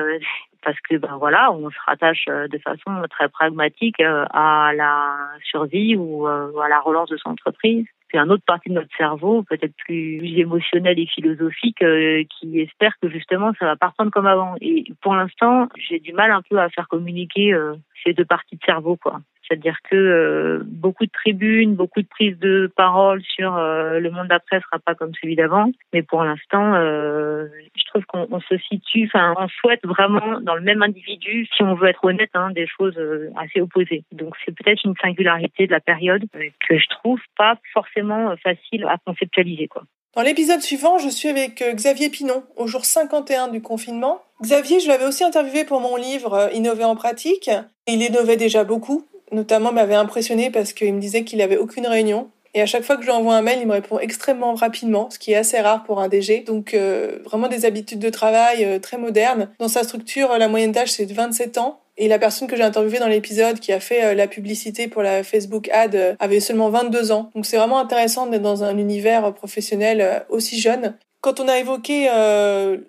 parce 0.63 0.79
que 0.89 0.97
ben 0.97 1.17
voilà, 1.19 1.51
on 1.51 1.71
se 1.71 1.79
rattache 1.87 2.27
de 2.27 2.59
façon 2.59 3.03
très 3.11 3.29
pragmatique 3.29 4.01
à 4.01 4.71
la 4.77 5.17
survie 5.43 5.97
ou 5.97 6.29
à 6.29 6.69
la 6.69 6.79
relance 6.79 7.09
de 7.09 7.17
son 7.17 7.31
entreprise 7.31 7.87
c'est 8.13 8.19
un 8.19 8.29
autre 8.29 8.45
partie 8.47 8.69
de 8.69 8.75
notre 8.75 8.95
cerveau, 8.97 9.43
peut-être 9.43 9.75
plus, 9.87 10.39
émotionnel 10.39 10.99
et 10.99 11.07
philosophique, 11.07 11.83
euh, 11.83 12.25
qui 12.25 12.61
espère 12.61 12.93
que 13.01 13.09
justement 13.09 13.53
ça 13.59 13.65
va 13.65 13.77
pas 13.77 13.89
reprendre 13.89 14.11
comme 14.11 14.27
avant. 14.27 14.55
Et 14.61 14.85
pour 15.01 15.15
l'instant, 15.15 15.69
j'ai 15.77 15.99
du 15.99 16.13
mal 16.13 16.31
un 16.31 16.43
peu 16.43 16.61
à 16.61 16.69
faire 16.69 16.89
communiquer 16.89 17.55
euh, 17.55 17.75
ces 18.05 18.13
deux 18.13 18.25
parties 18.25 18.57
de 18.57 18.65
cerveau, 18.65 18.97
quoi. 18.97 19.21
C'est-à-dire 19.53 19.77
que 19.91 19.97
euh, 19.97 20.63
beaucoup 20.65 21.05
de 21.05 21.11
tribunes, 21.11 21.75
beaucoup 21.75 22.01
de 22.01 22.07
prises 22.07 22.39
de 22.39 22.73
parole 22.75 23.23
sur 23.23 23.55
euh, 23.55 23.99
le 23.99 24.11
monde 24.11 24.29
d'après 24.29 24.61
sera 24.61 24.79
pas 24.79 24.95
comme 24.95 25.13
celui 25.21 25.37
d'avant. 25.37 25.71
Mais 25.93 26.03
pour 26.03 26.25
l'instant, 26.25 26.73
euh, 26.75 27.49
je 27.77 27.85
trouve 27.91 28.07
qu'on 28.07 28.41
se 28.41 28.57
situe, 28.71 29.11
enfin, 29.13 29.35
on 29.37 29.49
souhaite 29.49 29.85
vraiment 29.85 30.41
dans 30.41 30.55
le 30.55 30.63
même 30.63 30.81
individu, 30.81 31.47
si 31.55 31.63
on 31.63 31.75
veut 31.75 31.89
être 31.89 32.03
honnête, 32.03 32.31
hein, 32.33 32.51
des 32.53 32.67
choses 32.67 32.99
assez 33.37 33.61
opposées. 33.61 34.05
Donc 34.13 34.35
c'est 34.43 34.57
peut-être 34.57 34.83
une 34.87 34.95
singularité 35.03 35.67
de 35.67 35.73
la 35.73 35.81
période 35.81 36.25
que 36.33 36.79
je 36.79 36.89
trouve 36.89 37.21
pas 37.37 37.57
forcément 37.75 38.35
facile 38.43 38.87
à 38.87 38.97
conceptualiser, 39.05 39.69
quoi. 39.69 39.83
Dans 40.15 40.23
l'épisode 40.23 40.61
suivant, 40.61 40.99
je 40.99 41.09
suis 41.09 41.29
avec 41.29 41.65
Xavier 41.75 42.11
Pinon, 42.11 42.43
au 42.57 42.67
jour 42.67 42.85
51 42.85 43.49
du 43.49 43.63
confinement. 43.63 44.21
Xavier, 44.43 44.79
je 44.79 44.89
l'avais 44.89 45.07
aussi 45.07 45.25
interviewé 45.25 45.65
pour 45.65 45.81
mon 45.81 45.97
livre 45.97 46.51
Innover 46.53 46.85
en 46.85 46.97
pratique. 46.97 47.49
Il 47.87 48.03
innovait 48.03 48.37
déjà 48.37 48.63
beaucoup, 48.63 49.07
notamment 49.33 49.73
m'avait 49.73 49.95
impressionné 49.95 50.51
parce 50.51 50.73
qu'il 50.73 50.95
me 50.95 51.01
disait 51.01 51.25
qu'il 51.25 51.41
avait 51.43 51.57
aucune 51.57 51.87
réunion. 51.87 52.29
Et 52.55 52.61
à 52.61 52.67
chaque 52.67 52.85
fois 52.85 52.97
que 52.97 53.03
je 53.03 53.07
lui 53.07 53.15
envoie 53.17 53.35
un 53.35 53.43
mail, 53.43 53.61
il 53.61 53.67
me 53.67 53.73
répond 53.73 53.99
extrêmement 53.99 54.55
rapidement, 54.55 55.09
ce 55.11 55.19
qui 55.19 55.33
est 55.33 55.37
assez 55.37 55.59
rare 55.61 55.85
pour 55.85 56.01
un 56.01 56.09
DG. 56.09 56.41
Donc 56.41 56.75
euh, 56.75 57.19
vraiment 57.25 57.49
des 57.49 57.65
habitudes 57.65 57.99
de 57.99 58.11
travail 58.11 58.65
euh, 58.65 58.79
très 58.79 58.99
modernes. 58.99 59.49
Dans 59.59 59.69
sa 59.69 59.85
structure, 59.85 60.37
la 60.37 60.49
moyenne 60.49 60.73
d'âge 60.73 60.93
c'est 60.93 61.11
27 61.11 61.59
ans. 61.59 61.79
Et 61.99 62.09
la 62.09 62.19
personne 62.19 62.49
que 62.49 62.57
j'ai 62.57 62.63
interviewée 62.63 62.99
dans 62.99 63.09
l'épisode 63.09 63.61
qui 63.61 63.73
a 63.73 63.81
fait 63.81 64.05
euh, 64.05 64.15
la 64.15 64.27
publicité 64.27 64.87
pour 64.87 65.03
la 65.03 65.23
Facebook 65.23 65.69
ad 65.71 66.17
avait 66.21 66.41
seulement 66.41 66.69
22 66.69 67.13
ans. 67.13 67.31
Donc 67.35 67.47
c'est 67.47 67.57
vraiment 67.57 67.79
intéressant 67.79 68.27
d'être 68.27 68.43
dans 68.43 68.65
un 68.65 68.77
univers 68.77 69.33
professionnel 69.33 70.25
aussi 70.29 70.61
jeune. 70.61 70.95
Quand 71.21 71.39
on 71.39 71.49
a 71.49 71.59
évoqué 71.59 72.09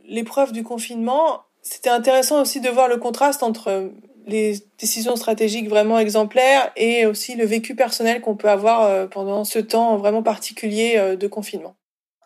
l'épreuve 0.08 0.54
du 0.54 0.64
confinement, 0.64 1.42
c'était 1.62 1.92
intéressant 1.92 2.42
aussi 2.42 2.62
de 2.62 2.70
voir 2.70 2.88
le 2.88 2.98
contraste 2.98 3.44
entre 3.44 3.92
les 4.26 4.60
décisions 4.80 5.16
stratégiques 5.16 5.70
vraiment 5.70 6.00
exemplaires 6.00 6.72
et 6.76 7.06
aussi 7.06 7.36
le 7.36 7.46
vécu 7.46 7.76
personnel 7.76 8.22
qu'on 8.22 8.36
peut 8.36 8.50
avoir 8.50 8.84
euh, 8.84 9.08
pendant 9.08 9.44
ce 9.44 9.60
temps 9.60 9.98
vraiment 9.98 10.24
particulier 10.24 10.96
euh, 10.98 11.16
de 11.16 11.28
confinement. 11.28 11.76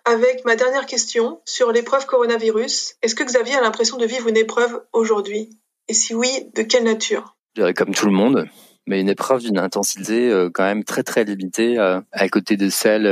Avec 0.06 0.46
ma 0.46 0.56
dernière 0.56 0.86
question 0.86 1.42
sur 1.46 1.72
l'épreuve 1.72 2.06
coronavirus, 2.06 2.96
est-ce 3.01 3.16
que 3.16 3.24
Xavier 3.24 3.56
a 3.56 3.62
l'impression 3.62 3.98
de 3.98 4.06
vivre 4.06 4.27
une 4.27 4.38
épreuve 4.38 4.82
aujourd'hui? 4.94 5.50
Et 5.89 5.94
si 5.94 6.13
oui, 6.13 6.30
de 6.56 6.63
quelle 6.63 6.84
nature? 6.84 7.36
Je 7.56 7.62
dirais 7.62 7.74
comme 7.74 7.94
tout 7.94 8.06
le 8.06 8.13
monde, 8.13 8.48
mais 8.88 9.01
une 9.01 9.10
épreuve 9.10 9.41
d'une 9.41 9.60
intensité 9.60 10.29
euh, 10.29 10.50
quand 10.51 10.63
même 10.63 10.84
très 10.84 11.03
très 11.03 11.24
limitée 11.24 11.77
à 11.77 12.29
côté 12.29 12.58
de 12.58 12.70
celle 12.70 13.03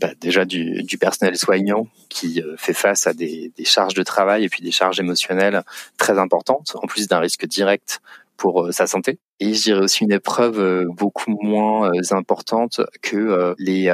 bah, 0.00 0.10
déjà 0.20 0.44
du, 0.44 0.82
du, 0.82 0.98
personnel 0.98 1.36
soignant 1.36 1.86
qui 2.08 2.42
fait 2.56 2.74
face 2.74 3.06
à 3.06 3.14
des, 3.14 3.52
des, 3.56 3.64
charges 3.64 3.94
de 3.94 4.02
travail 4.02 4.44
et 4.44 4.48
puis 4.48 4.62
des 4.62 4.70
charges 4.70 5.00
émotionnelles 5.00 5.62
très 5.96 6.18
importantes 6.18 6.76
en 6.82 6.86
plus 6.86 7.08
d'un 7.08 7.18
risque 7.18 7.46
direct 7.46 8.00
pour 8.36 8.72
sa 8.72 8.86
santé 8.86 9.18
et 9.40 9.52
je 9.52 9.62
dirais 9.62 9.80
aussi 9.80 10.04
une 10.04 10.12
épreuve 10.12 10.60
euh, 10.60 10.86
beaucoup 10.88 11.36
moins 11.42 11.92
euh, 11.92 12.00
importante 12.12 12.80
que 13.02 13.16
euh, 13.16 13.54
les 13.58 13.84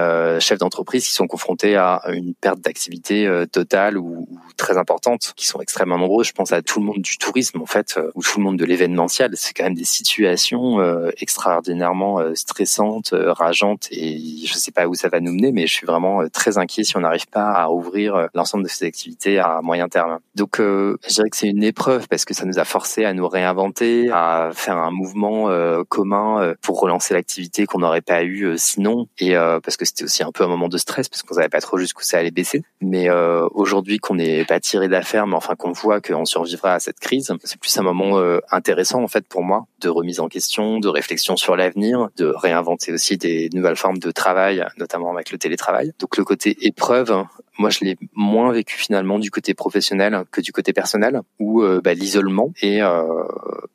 chefs 0.41 0.59
d'entreprise 0.59 1.07
qui 1.07 1.13
sont 1.15 1.27
confrontés 1.27 1.77
à 1.77 2.03
une 2.13 2.35
perte 2.35 2.61
d'activité 2.61 3.29
totale 3.51 3.97
ou, 3.97 4.29
très 4.57 4.77
importante, 4.77 5.33
qui 5.37 5.47
sont 5.47 5.61
extrêmement 5.61 5.99
nombreux. 5.99 6.25
Je 6.25 6.33
pense 6.33 6.53
à 6.53 6.63
tout 6.63 6.81
le 6.81 6.87
monde 6.87 7.01
du 7.01 7.17
tourisme 7.17 7.61
en 7.63 7.67
fait, 7.67 7.99
ou 8.15 8.23
tout 8.23 8.39
le 8.39 8.45
monde 8.45 8.59
de 8.59 8.65
l'événementiel. 8.65 9.31
C'est 9.35 9.55
quand 9.55 9.65
même 9.65 9.75
des 9.75 9.85
situations 9.85 10.79
extraordinairement 11.19 12.35
stressantes, 12.35 13.15
rageantes, 13.15 13.89
et 13.91 14.19
je 14.45 14.55
ne 14.55 14.59
sais 14.59 14.73
pas 14.73 14.87
où 14.87 14.95
ça 14.95 15.09
va 15.09 15.21
nous 15.21 15.33
mener, 15.33 15.53
mais 15.53 15.67
je 15.67 15.73
suis 15.73 15.87
vraiment 15.87 16.29
très 16.29 16.59
inquiet 16.59 16.85
si 16.85 16.97
on 16.97 17.01
n'arrive 17.01 17.29
pas 17.29 17.51
à 17.51 17.71
ouvrir 17.71 18.29
l'ensemble 18.35 18.65
de 18.65 18.69
ces 18.69 18.85
activités 18.85 19.39
à 19.39 19.61
moyen 19.63 19.89
terme. 19.89 20.19
Donc, 20.35 20.57
je 20.59 20.97
dirais 21.09 21.31
que 21.31 21.37
c'est 21.37 21.49
une 21.49 21.65
épreuve 21.65 22.09
parce 22.09 22.25
que 22.25 22.35
ça 22.35 22.45
nous 22.45 22.59
a 22.59 22.65
forcé 22.65 23.05
à 23.05 23.15
nous 23.15 23.29
réinventer, 23.29 24.11
à 24.11 24.51
faire 24.53 24.77
un 24.77 24.91
mouvement 24.91 25.30
euh, 25.31 25.85
commun 25.89 26.43
euh, 26.43 26.55
pour 26.63 26.81
relancer 26.81 27.15
l'activité 27.15 27.67
qu'on 27.67 27.79
n'aurait 27.79 28.01
pas 28.01 28.23
eu 28.23 28.45
euh, 28.45 28.55
sinon. 28.57 29.09
Et 29.19 29.35
parce 29.35 29.77
que 29.77 29.85
c'était 29.85 30.05
aussi 30.05 30.23
un 30.23 30.33
peu 30.33 30.45
un 30.45 30.49
moment 30.49 30.69
de 30.69 30.79
stress 30.79 31.09
parce 31.09 31.23
qu'on 31.23 31.35
savait 31.35 31.49
pas 31.49 31.61
trop 31.61 31.79
jusqu'où 31.79 32.03
ça 32.03 32.19
allait 32.19 32.31
baisser. 32.31 32.63
Mais 32.81 33.09
aujourd'hui 33.53 33.99
qu'on 33.99 34.15
n'est 34.15 34.45
pas 34.45 34.61
tiré 34.61 34.89
d'affaire 34.89 35.27
mais 35.27 35.37
enfin 35.37 35.55
qu'on 35.57 35.73
voit 35.73 36.01
qu'on 36.01 36.25
survivra 36.25 36.75
à 36.75 36.81
cette 36.81 36.99
crise 36.99 37.33
c'est 37.45 37.61
plus 37.61 37.77
un 37.79 37.83
moment 37.83 38.21
intéressant 38.51 39.03
en 39.03 39.09
fait 39.09 39.27
pour 39.27 39.43
moi 39.43 39.67
de 39.81 39.89
remise 39.89 40.21
en 40.21 40.29
question 40.29 40.81
de 40.81 40.89
réflexion 40.89 41.37
sur 41.37 41.57
l'avenir 41.57 42.09
de 42.17 42.27
réinventer 42.27 42.93
aussi 42.93 43.17
des 43.17 43.49
nouvelles 43.53 43.77
formes 43.77 43.99
de 43.99 44.11
travail 44.11 44.65
notamment 44.79 45.13
avec 45.13 45.31
le 45.31 45.39
télétravail. 45.39 45.93
Donc 45.99 46.17
le 46.17 46.25
côté 46.25 46.57
épreuve 46.63 47.25
moi 47.59 47.71
je 47.71 47.81
l'ai 47.85 47.97
moins 48.15 48.53
vécu 48.53 48.77
finalement 48.77 49.19
du 49.19 49.31
côté 49.31 49.55
professionnel 49.55 50.25
que 50.31 50.41
du 50.41 50.53
côté 50.53 50.73
personnel 50.73 51.21
où 51.39 51.63
bah, 51.83 51.95
l'isolement. 51.95 52.53
Est 52.63 52.81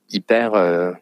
hyper 0.10 0.96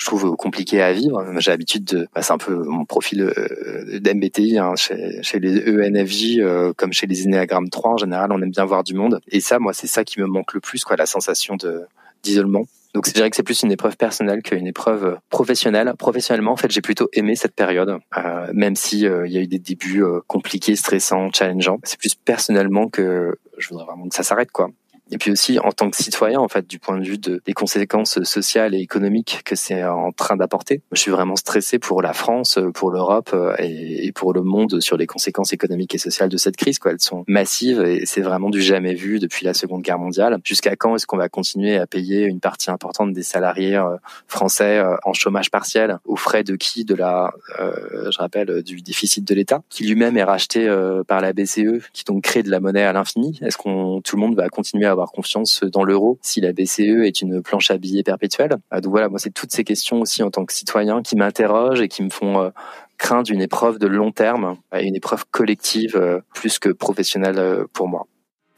je 0.00 0.06
trouve 0.06 0.34
compliqué 0.36 0.80
à 0.80 0.94
vivre. 0.94 1.22
J'ai 1.38 1.50
l'habitude 1.50 1.84
de, 1.84 2.08
bah, 2.14 2.22
c'est 2.22 2.32
un 2.32 2.38
peu 2.38 2.54
mon 2.54 2.86
profil 2.86 3.20
euh, 3.20 4.00
d'MBTI 4.00 4.56
hein, 4.56 4.74
chez, 4.74 5.22
chez, 5.22 5.38
les 5.38 5.60
ENFJ 5.60 6.38
euh, 6.38 6.72
comme 6.74 6.92
chez 6.94 7.06
les 7.06 7.26
Enneagram 7.26 7.68
3 7.68 7.92
en 7.92 7.96
général, 7.98 8.32
on 8.32 8.40
aime 8.40 8.50
bien 8.50 8.64
voir 8.64 8.82
du 8.82 8.94
monde. 8.94 9.20
Et 9.28 9.40
ça, 9.40 9.58
moi, 9.58 9.74
c'est 9.74 9.86
ça 9.86 10.02
qui 10.04 10.18
me 10.18 10.26
manque 10.26 10.54
le 10.54 10.60
plus, 10.60 10.84
quoi, 10.84 10.96
la 10.96 11.04
sensation 11.04 11.56
de 11.56 11.82
d'isolement. 12.22 12.64
Donc, 12.94 13.06
je 13.06 13.12
dirais 13.12 13.28
que 13.28 13.36
c'est 13.36 13.42
plus 13.42 13.62
une 13.62 13.72
épreuve 13.72 13.96
personnelle 13.96 14.42
qu'une 14.42 14.66
épreuve 14.66 15.18
professionnelle. 15.28 15.92
Professionnellement, 15.98 16.52
en 16.52 16.56
fait, 16.56 16.70
j'ai 16.70 16.80
plutôt 16.80 17.08
aimé 17.12 17.36
cette 17.36 17.54
période, 17.54 17.98
euh, 18.16 18.50
même 18.54 18.76
si 18.76 19.06
euh, 19.06 19.26
il 19.26 19.32
y 19.32 19.38
a 19.38 19.42
eu 19.42 19.46
des 19.46 19.58
débuts 19.58 20.02
compliqués, 20.26 20.76
stressants, 20.76 21.30
challengeants. 21.30 21.78
C'est 21.84 21.98
plus 21.98 22.14
personnellement 22.14 22.88
que 22.88 23.36
je 23.58 23.68
voudrais 23.68 23.84
vraiment 23.84 24.08
que 24.08 24.14
ça 24.14 24.22
s'arrête, 24.22 24.50
quoi. 24.50 24.70
Et 25.10 25.18
puis 25.18 25.30
aussi 25.32 25.58
en 25.58 25.72
tant 25.72 25.90
que 25.90 25.96
citoyen, 25.96 26.40
en 26.40 26.48
fait, 26.48 26.66
du 26.66 26.78
point 26.78 26.98
de 26.98 27.04
vue 27.04 27.18
de, 27.18 27.40
des 27.44 27.52
conséquences 27.52 28.22
sociales 28.22 28.74
et 28.74 28.78
économiques 28.78 29.40
que 29.44 29.56
c'est 29.56 29.84
en 29.84 30.12
train 30.12 30.36
d'apporter. 30.36 30.82
Je 30.92 31.00
suis 31.00 31.10
vraiment 31.10 31.36
stressé 31.36 31.78
pour 31.78 32.02
la 32.02 32.12
France, 32.12 32.58
pour 32.74 32.90
l'Europe 32.90 33.30
euh, 33.32 33.54
et, 33.58 34.12
pour 34.12 34.32
le 34.32 34.42
monde 34.42 34.80
sur 34.80 34.96
les 34.96 35.06
conséquences 35.06 35.52
économiques 35.52 35.94
et 35.94 35.98
sociales 35.98 36.28
de 36.28 36.36
cette 36.36 36.56
crise. 36.56 36.78
Quoi. 36.78 36.92
Elles 36.92 37.00
sont 37.00 37.24
massives 37.28 37.80
et 37.80 38.06
c'est 38.06 38.20
vraiment 38.20 38.50
du 38.50 38.60
jamais 38.60 38.94
vu 38.94 39.18
depuis 39.18 39.44
la 39.44 39.54
Seconde 39.54 39.82
Guerre 39.82 39.98
mondiale. 39.98 40.38
Jusqu'à 40.44 40.76
quand 40.76 40.96
est-ce 40.96 41.06
qu'on 41.06 41.16
va 41.16 41.28
continuer 41.28 41.76
à 41.76 41.86
payer 41.86 42.24
une 42.24 42.40
partie 42.40 42.70
importante 42.70 43.12
des 43.12 43.22
salariés 43.22 43.76
euh, 43.76 43.96
français 44.26 44.78
euh, 44.78 44.96
en 45.04 45.12
chômage 45.12 45.50
partiel 45.50 45.98
aux 46.04 46.16
frais 46.16 46.44
de 46.44 46.56
qui 46.56 46.84
De 46.84 46.94
la, 46.94 47.32
je 47.58 48.18
rappelle, 48.18 48.62
du 48.62 48.80
déficit 48.82 49.26
de 49.26 49.34
l'État, 49.34 49.62
qui 49.68 49.84
lui-même 49.84 50.16
est 50.16 50.24
racheté 50.24 50.68
par 51.06 51.20
la 51.20 51.32
BCE, 51.32 51.88
qui 51.92 52.04
donc 52.04 52.22
crée 52.22 52.42
de 52.42 52.50
la 52.50 52.60
monnaie 52.60 52.82
à 52.82 52.92
l'infini? 52.92 53.38
Est-ce 53.42 53.56
qu'on 53.56 54.00
tout 54.00 54.16
le 54.16 54.20
monde 54.20 54.34
va 54.34 54.48
continuer 54.48 54.86
à 54.86 54.90
avoir 54.90 54.99
confiance 55.06 55.64
dans 55.64 55.84
l'euro 55.84 56.18
si 56.22 56.40
la 56.40 56.52
BCE 56.52 57.04
est 57.04 57.20
une 57.20 57.42
planche 57.42 57.70
à 57.70 57.78
billets 57.78 58.02
perpétuelle. 58.02 58.56
Euh, 58.72 58.80
donc 58.80 58.90
voilà, 58.90 59.08
moi 59.08 59.18
c'est 59.18 59.30
toutes 59.30 59.52
ces 59.52 59.64
questions 59.64 60.00
aussi 60.00 60.22
en 60.22 60.30
tant 60.30 60.44
que 60.44 60.52
citoyen 60.52 61.02
qui 61.02 61.16
m'interrogent 61.16 61.80
et 61.80 61.88
qui 61.88 62.02
me 62.02 62.10
font 62.10 62.40
euh, 62.40 62.50
craindre 62.98 63.30
une 63.30 63.40
épreuve 63.40 63.78
de 63.78 63.86
long 63.86 64.12
terme, 64.12 64.56
une 64.72 64.94
épreuve 64.96 65.24
collective 65.30 65.96
euh, 65.96 66.20
plus 66.34 66.58
que 66.58 66.68
professionnelle 66.68 67.64
pour 67.72 67.88
moi. 67.88 68.06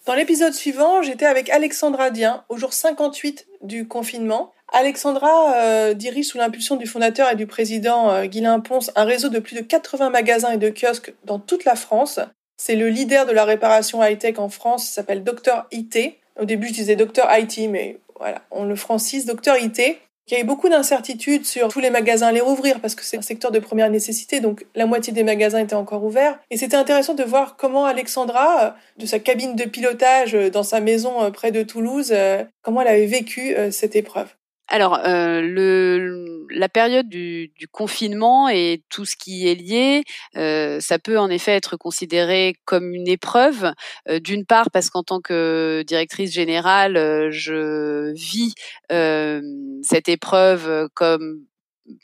Dans 0.07 0.15
l'épisode 0.15 0.53
suivant, 0.53 1.01
j'étais 1.03 1.27
avec 1.27 1.49
Alexandra 1.49 2.11
Dien 2.11 2.43
au 2.49 2.57
jour 2.57 2.73
58 2.73 3.47
du 3.63 3.87
confinement. 3.87 4.53
Alexandra 4.73 5.95
dirige 5.95 6.29
sous 6.29 6.39
l'impulsion 6.39 6.77
du 6.77 6.87
fondateur 6.87 7.31
et 7.31 7.37
du 7.37 7.47
président 7.47 8.11
euh, 8.11 8.59
Ponce 8.65 8.91
un 8.97 9.05
réseau 9.05 9.29
de 9.29 9.39
plus 9.39 9.55
de 9.55 9.61
80 9.61 10.11
magasins 10.11 10.53
et 10.53 10.57
de 10.57 10.71
kiosques 10.71 11.15
dans 11.25 11.39
toute 11.39 11.65
la 11.65 11.77
France. 11.77 12.19
C'est 12.57 12.77
le 12.77 12.89
leader 12.89 13.27
de 13.27 13.33
la 13.33 13.45
réparation 13.45 14.03
high-tech 14.03 14.39
en 14.39 14.49
France, 14.49 14.89
s'appelle 14.89 15.25
Dr 15.25 15.67
IT. 15.73 16.17
Au 16.41 16.45
début, 16.45 16.69
je 16.69 16.75
disais 16.75 16.97
Dr 16.97 17.27
IT, 17.31 17.71
mais 17.71 17.99
voilà, 18.19 18.43
on 18.51 18.65
le 18.65 18.77
francise 18.77 19.27
Dr 19.27 19.57
IT. 19.61 19.99
Il 20.29 20.35
y 20.35 20.37
a 20.37 20.41
eu 20.41 20.45
beaucoup 20.45 20.69
d'incertitudes 20.69 21.45
sur 21.45 21.69
tous 21.69 21.81
les 21.81 21.91
magasins 21.91 22.31
les 22.31 22.41
rouvrir 22.41 22.81
parce 22.81 22.95
que 22.95 23.05
c'est 23.05 23.19
un 23.19 23.23
secteur 23.23 23.51
de 23.51 23.59
première 23.59 23.91
nécessité, 23.91 24.39
donc 24.39 24.65
la 24.77 24.87
moitié 24.87 25.13
des 25.13 25.25
magasins 25.25 25.59
étaient 25.59 25.75
encore 25.75 26.05
ouverts. 26.05 26.39
Et 26.51 26.57
c'était 26.57 26.77
intéressant 26.77 27.15
de 27.15 27.25
voir 27.25 27.57
comment 27.57 27.85
Alexandra, 27.85 28.77
de 28.99 29.05
sa 29.05 29.19
cabine 29.19 29.57
de 29.57 29.65
pilotage 29.65 30.33
dans 30.53 30.63
sa 30.63 30.81
maison 30.81 31.31
près 31.33 31.51
de 31.51 31.65
Toulouse, 31.65 32.15
comment 32.63 32.83
elle 32.83 32.89
avait 32.89 33.07
vécu 33.07 33.55
cette 33.73 33.97
épreuve. 33.97 34.29
Alors, 34.73 35.01
euh, 35.05 35.43
le, 35.43 36.47
la 36.49 36.67
période 36.71 37.07
du, 37.07 37.49
du, 37.59 37.69
confinement 37.69 38.49
et 38.49 38.83
tout 38.89 39.05
ce 39.05 39.17
qui 39.17 39.47
est 39.47 39.55
lié, 39.55 40.03
euh, 40.39 40.81
ça 40.81 40.99
peut 40.99 41.19
en 41.19 41.29
effet 41.29 41.53
être 41.53 41.77
considéré 41.77 42.55
comme 42.65 42.95
une 42.95 43.07
épreuve. 43.07 43.75
Euh, 44.09 44.19
D'une 44.19 44.47
part, 44.47 44.71
parce 44.71 44.89
qu'en 44.89 45.03
tant 45.03 45.21
que 45.21 45.85
directrice 45.87 46.33
générale, 46.33 46.97
euh, 46.97 47.29
je 47.31 48.15
vis 48.15 48.55
euh, 48.91 49.43
cette 49.83 50.09
épreuve 50.09 50.89
comme 50.95 51.45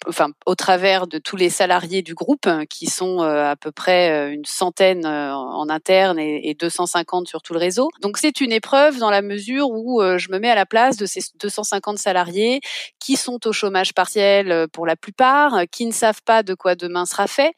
enfin 0.06 0.30
au 0.46 0.54
travers 0.54 1.06
de 1.06 1.18
tous 1.18 1.36
les 1.36 1.50
salariés 1.50 2.02
du 2.02 2.14
groupe 2.14 2.46
hein, 2.46 2.64
qui 2.68 2.86
sont 2.86 3.22
euh, 3.22 3.50
à 3.50 3.56
peu 3.56 3.70
près 3.70 4.10
euh, 4.10 4.32
une 4.32 4.44
centaine 4.44 5.06
euh, 5.06 5.32
en 5.34 5.68
interne 5.68 6.18
et, 6.18 6.56
250 6.58 7.28
sur 7.28 7.42
tout 7.42 7.52
le 7.52 7.58
réseau. 7.58 7.88
Donc 8.00 8.18
c'est 8.18 8.40
une 8.40 8.50
épreuve 8.52 8.98
dans 8.98 9.10
la 9.10 9.22
mesure 9.22 9.70
où 9.70 10.02
je 10.16 10.30
me 10.30 10.38
mets 10.38 10.50
à 10.50 10.56
la 10.56 10.66
place 10.66 10.96
de 10.96 11.06
ces 11.06 11.20
250 11.40 11.98
salariés 11.98 12.60
qui 12.98 13.16
sont 13.16 13.46
au 13.46 13.52
chômage 13.52 13.94
partiel 13.94 14.66
pour 14.72 14.86
la 14.86 14.96
plupart, 14.96 15.62
qui 15.70 15.86
ne 15.86 15.92
savent 15.92 16.22
pas 16.24 16.42
de 16.42 16.54
quoi 16.54 16.74
demain 16.74 17.06
sera 17.06 17.26
fait. 17.28 17.52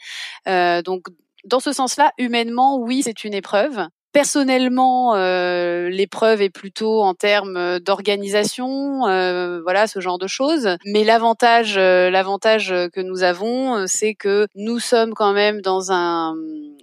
donc 0.82 1.06
dans 1.44 1.60
ce 1.60 1.72
sens-là, 1.72 2.12
humainement, 2.18 2.76
oui, 2.78 3.02
c'est 3.02 3.24
une 3.24 3.32
épreuve. 3.32 3.86
Personnellement, 4.12 5.14
euh, 5.14 5.88
l'épreuve 5.88 6.42
est 6.42 6.50
plutôt 6.50 7.00
en 7.00 7.14
termes 7.14 7.78
d'organisation, 7.78 9.06
euh, 9.06 9.60
voilà 9.62 9.86
ce 9.86 10.00
genre 10.00 10.18
de 10.18 10.26
choses. 10.26 10.68
Mais 10.84 11.04
l'avantage, 11.04 11.76
euh, 11.78 12.10
l'avantage 12.10 12.74
que 12.92 13.00
nous 13.00 13.22
avons, 13.22 13.86
c'est 13.86 14.14
que 14.14 14.48
nous 14.56 14.80
sommes 14.80 15.14
quand 15.14 15.32
même 15.32 15.60
dans 15.60 15.92
un, 15.92 16.34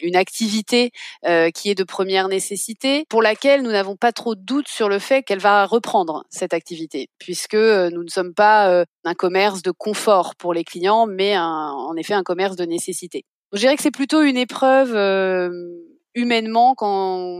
une 0.01 0.15
activité 0.15 0.91
qui 1.53 1.69
est 1.69 1.75
de 1.75 1.83
première 1.83 2.29
nécessité, 2.29 3.05
pour 3.09 3.21
laquelle 3.21 3.61
nous 3.61 3.71
n'avons 3.71 3.97
pas 3.97 4.13
trop 4.13 4.35
de 4.35 4.41
doute 4.41 4.67
sur 4.69 4.87
le 4.87 4.99
fait 4.99 5.23
qu'elle 5.23 5.39
va 5.39 5.65
reprendre 5.65 6.23
cette 6.29 6.53
activité, 6.53 7.09
puisque 7.19 7.55
nous 7.55 8.03
ne 8.03 8.09
sommes 8.09 8.33
pas 8.33 8.85
un 9.03 9.13
commerce 9.13 9.61
de 9.61 9.71
confort 9.71 10.35
pour 10.35 10.53
les 10.53 10.63
clients, 10.63 11.07
mais 11.07 11.37
en 11.37 11.95
effet 11.97 12.13
un 12.13 12.23
commerce 12.23 12.55
de 12.55 12.65
nécessité. 12.65 13.25
Je 13.53 13.59
dirais 13.59 13.75
que 13.75 13.83
c'est 13.83 13.91
plutôt 13.91 14.21
une 14.21 14.37
épreuve 14.37 14.95
humainement 16.17 16.75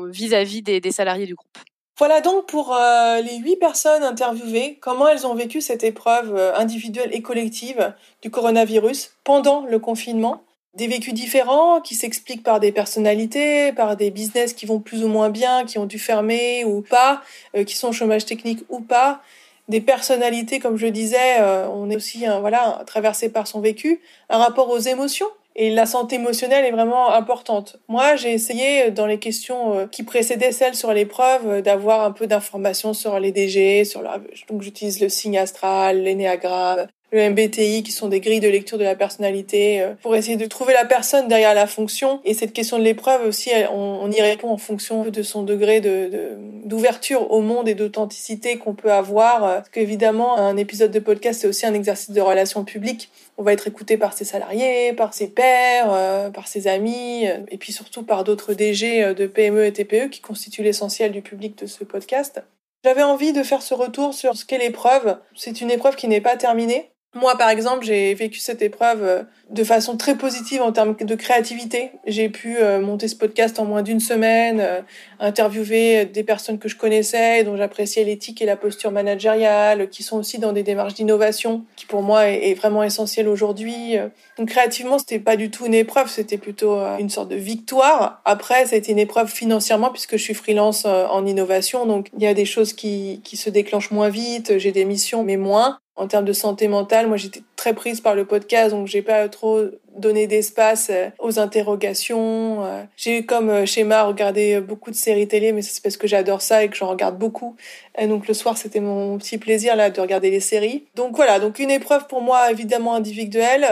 vis-à-vis 0.10 0.62
des, 0.62 0.92
salariés 0.92 1.26
du 1.26 1.36
groupe. 1.36 1.58
Voilà 1.98 2.22
donc 2.22 2.46
pour 2.46 2.76
euh, 2.76 3.22
les 3.22 3.38
huit 3.38 3.56
personnes 3.56 4.04
interviewées, 4.04 4.78
comment 4.80 5.08
elles 5.08 5.26
ont 5.26 5.34
vécu 5.34 5.62
cette 5.62 5.84
épreuve 5.84 6.36
euh, 6.36 6.56
individuelle 6.56 7.10
et 7.12 7.24
collective 7.24 7.92
du 8.22 8.30
coronavirus 8.30 9.16
pendant 9.24 9.66
le 9.66 9.80
confinement. 9.80 10.44
Des 10.76 10.86
vécus 10.86 11.16
différents 11.16 11.82
qui 11.82 11.96
s'expliquent 11.96 12.44
par 12.44 12.60
des 12.60 12.72
personnalités, 12.72 13.72
par 13.72 13.98
des 13.98 14.12
business 14.12 14.54
qui 14.54 14.68
vont 14.68 14.80
plus 14.80 15.04
ou 15.04 15.08
moins 15.08 15.32
bien, 15.32 15.66
qui 15.66 15.80
ont 15.80 15.88
dû 15.88 15.98
fermer 15.98 16.63
ou 16.66 16.84
pas, 16.84 17.24
euh, 17.56 17.63
qui 17.63 17.76
sont 17.76 17.88
au 17.88 17.94
chômage 17.94 18.26
technique 18.26 18.63
ou 18.70 18.80
pas. 18.80 19.24
Des 19.68 19.82
personnalités, 19.82 20.60
comme 20.60 20.78
je 20.78 20.86
disais, 20.88 21.42
on 21.74 21.90
est 21.90 21.96
aussi 21.98 22.24
voilà 22.40 22.84
traversé 22.88 23.28
par 23.28 23.48
son 23.48 23.60
vécu, 23.60 24.00
un 24.30 24.38
rapport 24.38 24.70
aux 24.70 24.80
émotions 24.80 25.28
et 25.58 25.72
la 25.72 25.88
santé 25.88 26.15
émotionnelle 26.15 26.65
est 26.65 26.72
vraiment 26.72 27.12
importante. 27.12 27.78
Moi, 27.88 28.15
j'ai 28.15 28.32
essayé 28.32 28.84
euh, 28.84 28.91
dans 28.91 29.08
les 29.08 29.17
questions 29.17 29.74
euh, 29.74 29.88
qui 29.88 30.04
précédaient 30.04 30.52
celles 30.52 30.76
sur 30.76 30.93
l'épreuve 30.93 31.48
euh, 31.48 31.62
d'avoir 31.62 32.04
un 32.04 32.12
peu 32.12 32.28
d'informations 32.28 32.93
sur 32.93 33.20
les 33.20 33.32
DG, 33.32 33.84
sur 33.84 34.04
donc 34.48 34.62
j'utilise 34.62 35.02
le 35.02 35.10
signe 35.10 35.38
astral, 35.38 36.04
l'énéagramme, 36.04 36.88
le 37.12 37.30
MBTI, 37.30 37.84
qui 37.84 37.91
sont 37.91 38.08
des 38.08 38.20
grilles 38.20 38.39
de 38.39 38.48
lecture 38.48 38.78
de 38.78 38.84
la 38.84 38.96
personnalité, 38.96 39.86
pour 40.02 40.15
essayer 40.15 40.36
de 40.36 40.46
trouver 40.46 40.74
la 40.74 40.86
personne 40.86 41.28
derrière 41.28 41.54
la 41.54 41.67
fonction. 41.67 42.20
Et 42.26 42.34
cette 42.34 42.54
question 42.54 42.78
de 42.78 42.84
l'épreuve 42.84 43.26
aussi, 43.26 43.50
on, 43.74 44.12
y 44.12 44.22
répond 44.22 44.50
en 44.50 44.58
fonction 44.58 45.06
de 45.06 45.22
son 45.22 45.43
degré 45.43 45.80
de 45.80 46.38
d'ouverture 46.65 47.32
au 47.32 47.39
monde 47.39 47.70
et 47.70 47.76
d'authenticité 47.76 48.58
qu'on 48.58 48.74
peut 48.74 48.91
avoir. 48.91 49.39
Parce 49.39 49.70
qu'évidemment, 49.70 50.38
un 50.38 50.58
épisode 50.58 50.91
de 50.91 51.00
podcast, 51.00 51.41
c'est 51.41 51.48
aussi 51.48 51.65
un 51.65 51.74
exercice 51.74 52.12
de 52.12 52.20
relation 52.20 52.65
publique 52.65 53.10
on 53.38 53.43
va 53.43 53.54
être 53.54 53.67
écouté 53.67 53.98
par 53.98 54.13
ses 54.13 54.26
salariés, 54.26 54.93
par 54.93 55.13
ses 55.13 55.28
pairs, 55.28 55.93
euh, 55.93 56.32
par 56.32 56.48
ses 56.48 56.67
amis, 56.67 57.28
euh, 57.28 57.38
et 57.50 57.58
puis 57.58 57.72
surtout 57.72 58.04
par 58.04 58.24
d'autres 58.24 58.54
DG 58.54 59.04
euh, 59.04 59.13
de 59.13 59.28
PME 59.28 59.65
et 59.65 59.74
TPE 59.74 60.10
qui 60.10 60.22
constituent 60.22 60.63
l'essentiel 60.63 61.12
du 61.12 61.22
public 61.22 61.58
de 61.58 61.67
ce 61.67 61.84
podcast. 61.84 62.41
J'avais 62.84 63.04
envie 63.04 63.34
de 63.34 63.43
faire 63.43 63.62
ce 63.62 63.74
retour 63.74 64.13
sur 64.13 64.36
ce 64.36 64.46
qu'est 64.46 64.58
l'épreuve. 64.58 65.17
C'est 65.36 65.62
une 65.62 65.70
épreuve 65.70 65.96
qui 65.96 66.08
n'est 66.08 66.22
pas 66.22 66.36
terminée. 66.36 66.91
Moi, 67.15 67.36
par 67.38 67.50
exemple, 67.50 67.86
j'ai 67.86 68.13
vécu 68.13 68.39
cette 68.39 68.62
épreuve 68.62 69.02
euh, 69.02 69.24
de 69.50 69.63
façon 69.63 69.96
très 69.96 70.15
positive 70.15 70.62
en 70.62 70.74
termes 70.74 70.96
de 70.96 71.15
créativité. 71.15 71.91
J'ai 72.06 72.28
pu 72.28 72.58
euh, 72.58 72.82
monter 72.82 73.08
ce 73.08 73.15
podcast 73.15 73.60
en 73.60 73.65
moins 73.65 73.82
d'une 73.82 74.02
semaine, 74.02 74.60
euh, 74.60 74.82
interviewer 75.20 76.06
des 76.06 76.24
personnes 76.24 76.60
que 76.60 76.67
je 76.67 76.76
connaissais, 76.76 77.43
dont 77.46 77.56
j'appréciais 77.56 78.04
l'éthique 78.04 78.41
et 78.41 78.46
la 78.46 78.58
posture 78.58 78.91
managériale, 78.91 79.89
qui 79.89 80.04
sont 80.04 80.17
aussi 80.17 80.38
dans 80.38 80.52
des 80.52 80.63
démarches 80.63 80.96
d'innovation, 80.96 81.63
qui 81.78 81.86
pour 81.86 82.04
moi 82.04 82.28
est 82.28 82.54
vraiment 82.54 82.84
essentielle 82.84 83.30
aujourd'hui. 83.30 83.96
Donc 84.38 84.50
créativement, 84.50 85.00
c'était 85.00 85.20
pas 85.20 85.38
du 85.38 85.50
tout 85.50 85.65
une 85.65 85.74
épreuve, 85.74 86.10
c'était 86.10 86.38
plutôt 86.38 86.78
une 87.00 87.10
sorte 87.10 87.30
de 87.30 87.36
victoire. 87.36 88.22
Après, 88.26 88.65
ça 88.65 88.76
a 88.76 88.78
été 88.78 88.91
une 88.91 89.00
épreuve 89.00 89.30
financièrement 89.30 89.89
puisque 89.89 90.17
je 90.17 90.22
suis 90.22 90.34
freelance 90.34 90.86
en 90.86 91.26
innovation, 91.26 91.86
donc 91.86 92.10
il 92.15 92.22
y 92.22 92.28
a 92.28 92.34
des 92.34 92.46
choses 92.46 92.74
qui, 92.74 93.22
qui 93.24 93.38
se 93.38 93.50
déclenchent 93.50 93.91
moins 93.91 94.10
vite, 94.10 94.60
j'ai 94.60 94.72
des 94.72 94.86
missions 94.86 95.24
mais 95.24 95.38
moins 95.38 95.80
en 95.97 96.07
termes 96.07 96.25
de 96.25 96.33
santé 96.33 96.67
mentale, 96.67 97.07
moi 97.07 97.17
j'étais 97.17 97.41
très 97.55 97.73
prise 97.73 98.01
par 98.01 98.15
le 98.15 98.25
podcast, 98.25 98.71
donc 98.71 98.88
j'ai 98.88 99.01
pas 99.01 99.27
trop 99.29 99.62
donné 99.97 100.27
d'espace 100.27 100.89
euh, 100.91 101.10
aux 101.19 101.39
interrogations. 101.39 102.63
Euh. 102.63 102.83
J'ai 102.95 103.19
eu 103.19 103.25
comme 103.25 103.49
euh, 103.49 103.65
schéma 103.65 104.03
regarder 104.03 104.62
beaucoup 104.62 104.91
de 104.91 104.95
séries 104.95 105.27
télé, 105.27 105.51
mais 105.51 105.63
c'est 105.63 105.81
parce 105.81 105.97
que 105.97 106.07
j'adore 106.07 106.41
ça 106.41 106.63
et 106.63 106.69
que 106.69 106.77
j'en 106.77 106.88
regarde 106.88 107.17
beaucoup. 107.17 107.55
Et 107.97 108.05
donc 108.05 108.27
le 108.27 108.36
soir, 108.36 108.57
c'était 108.57 108.79
mon 108.79 109.17
petit 109.17 109.39
plaisir 109.39 109.75
là 109.75 109.89
de 109.89 109.99
regarder 109.99 110.29
les 110.29 110.39
séries. 110.39 110.86
Donc 110.95 111.15
voilà, 111.15 111.39
donc 111.39 111.57
une 111.57 111.71
épreuve 111.71 112.05
pour 112.07 112.21
moi 112.21 112.51
évidemment 112.51 112.93
individuelle 112.93 113.65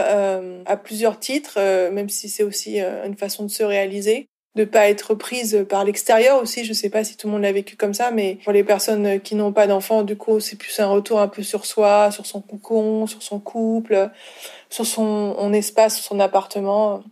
à 0.66 0.76
plusieurs 0.76 1.20
titres, 1.20 1.60
même 1.90 2.08
si 2.08 2.28
c'est 2.28 2.42
aussi 2.42 2.80
une 2.80 3.16
façon 3.16 3.44
de 3.44 3.50
se 3.50 3.62
réaliser 3.62 4.28
de 4.56 4.64
pas 4.64 4.88
être 4.88 5.14
prise 5.14 5.64
par 5.68 5.84
l'extérieur 5.84 6.42
aussi. 6.42 6.64
Je 6.64 6.72
sais 6.72 6.88
pas 6.88 7.04
si 7.04 7.16
tout 7.16 7.28
le 7.28 7.34
monde 7.34 7.42
l'a 7.42 7.52
vécu 7.52 7.76
comme 7.76 7.94
ça, 7.94 8.10
mais 8.10 8.38
pour 8.42 8.52
les 8.52 8.64
personnes 8.64 9.20
qui 9.20 9.34
n'ont 9.34 9.52
pas 9.52 9.66
d'enfants, 9.66 10.02
du 10.02 10.16
coup, 10.16 10.40
c'est 10.40 10.56
plus 10.56 10.80
un 10.80 10.86
retour 10.86 11.20
un 11.20 11.28
peu 11.28 11.42
sur 11.42 11.66
soi, 11.66 12.10
sur 12.10 12.24
son 12.26 12.40
cocon, 12.40 13.06
sur 13.06 13.22
son 13.22 13.38
couple, 13.38 14.10
sur 14.70 14.86
son, 14.86 15.52
espace, 15.52 16.00
son 16.00 16.18
appartement. 16.18 17.02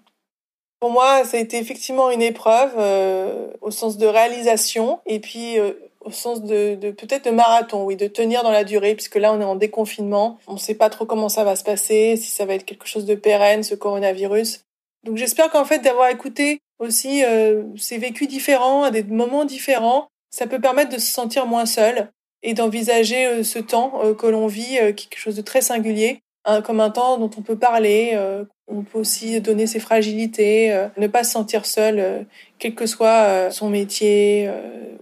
Pour 0.80 0.90
moi, 0.90 1.24
ça 1.24 1.36
a 1.36 1.40
été 1.40 1.58
effectivement 1.58 2.10
une 2.10 2.22
épreuve 2.22 2.72
euh, 2.78 3.48
au 3.60 3.70
sens 3.70 3.98
de 3.98 4.06
réalisation 4.06 5.00
et 5.06 5.20
puis 5.20 5.58
euh, 5.58 5.72
au 6.00 6.10
sens 6.10 6.42
de 6.42 6.74
peut-être 6.92 7.26
de 7.26 7.30
marathon, 7.30 7.84
oui, 7.84 7.96
de 7.96 8.06
tenir 8.06 8.42
dans 8.42 8.50
la 8.50 8.64
durée, 8.64 8.94
puisque 8.94 9.16
là 9.16 9.32
on 9.32 9.40
est 9.40 9.44
en 9.44 9.56
déconfinement, 9.56 10.38
on 10.46 10.54
ne 10.54 10.58
sait 10.58 10.74
pas 10.74 10.90
trop 10.90 11.06
comment 11.06 11.30
ça 11.30 11.44
va 11.44 11.56
se 11.56 11.64
passer, 11.64 12.16
si 12.16 12.30
ça 12.30 12.44
va 12.44 12.54
être 12.54 12.64
quelque 12.64 12.86
chose 12.86 13.06
de 13.06 13.14
pérenne, 13.14 13.62
ce 13.62 13.74
coronavirus. 13.74 14.64
Donc 15.04 15.16
j'espère 15.16 15.50
qu'en 15.50 15.64
fait 15.64 15.78
d'avoir 15.78 16.08
écouté 16.10 16.60
aussi 16.78 17.24
euh, 17.24 17.62
ces 17.76 17.98
vécus 17.98 18.28
différents, 18.28 18.84
à 18.84 18.90
des 18.90 19.02
moments 19.02 19.44
différents, 19.44 20.08
ça 20.30 20.46
peut 20.46 20.60
permettre 20.60 20.92
de 20.92 20.98
se 20.98 21.12
sentir 21.12 21.46
moins 21.46 21.66
seul 21.66 22.10
et 22.42 22.54
d'envisager 22.54 23.26
euh, 23.26 23.42
ce 23.42 23.58
temps 23.58 24.00
euh, 24.02 24.14
que 24.14 24.26
l'on 24.26 24.46
vit, 24.46 24.76
quelque 24.96 25.18
chose 25.18 25.36
de 25.36 25.42
très 25.42 25.60
singulier, 25.60 26.20
hein, 26.44 26.62
comme 26.62 26.80
un 26.80 26.90
temps 26.90 27.18
dont 27.18 27.30
on 27.36 27.42
peut 27.42 27.58
parler. 27.58 28.18
on 28.66 28.82
peut 28.82 28.98
aussi 28.98 29.40
donner 29.40 29.66
ses 29.66 29.80
fragilités, 29.80 30.88
ne 30.96 31.06
pas 31.06 31.22
se 31.22 31.32
sentir 31.32 31.66
seul, 31.66 32.26
quel 32.58 32.74
que 32.74 32.86
soit 32.86 33.50
son 33.50 33.68
métier, 33.68 34.50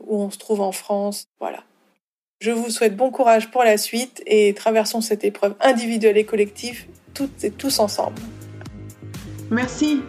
où 0.07 0.21
on 0.21 0.31
se 0.31 0.39
trouve 0.39 0.61
en 0.61 0.73
France. 0.73 1.27
Voilà. 1.41 1.65
Je 2.41 2.51
vous 2.51 2.71
souhaite 2.71 2.97
bon 2.97 3.13
courage 3.13 3.53
pour 3.53 3.63
la 3.63 3.79
suite 3.79 4.21
et 4.27 4.53
traversons 4.53 5.01
cette 5.01 5.23
épreuve 5.23 5.55
individuelle 5.61 6.19
et 6.19 6.25
collective 6.25 6.87
toutes 7.15 7.45
et 7.45 7.51
tous 7.51 7.79
ensemble. 7.79 8.21
Merci. 9.51 10.01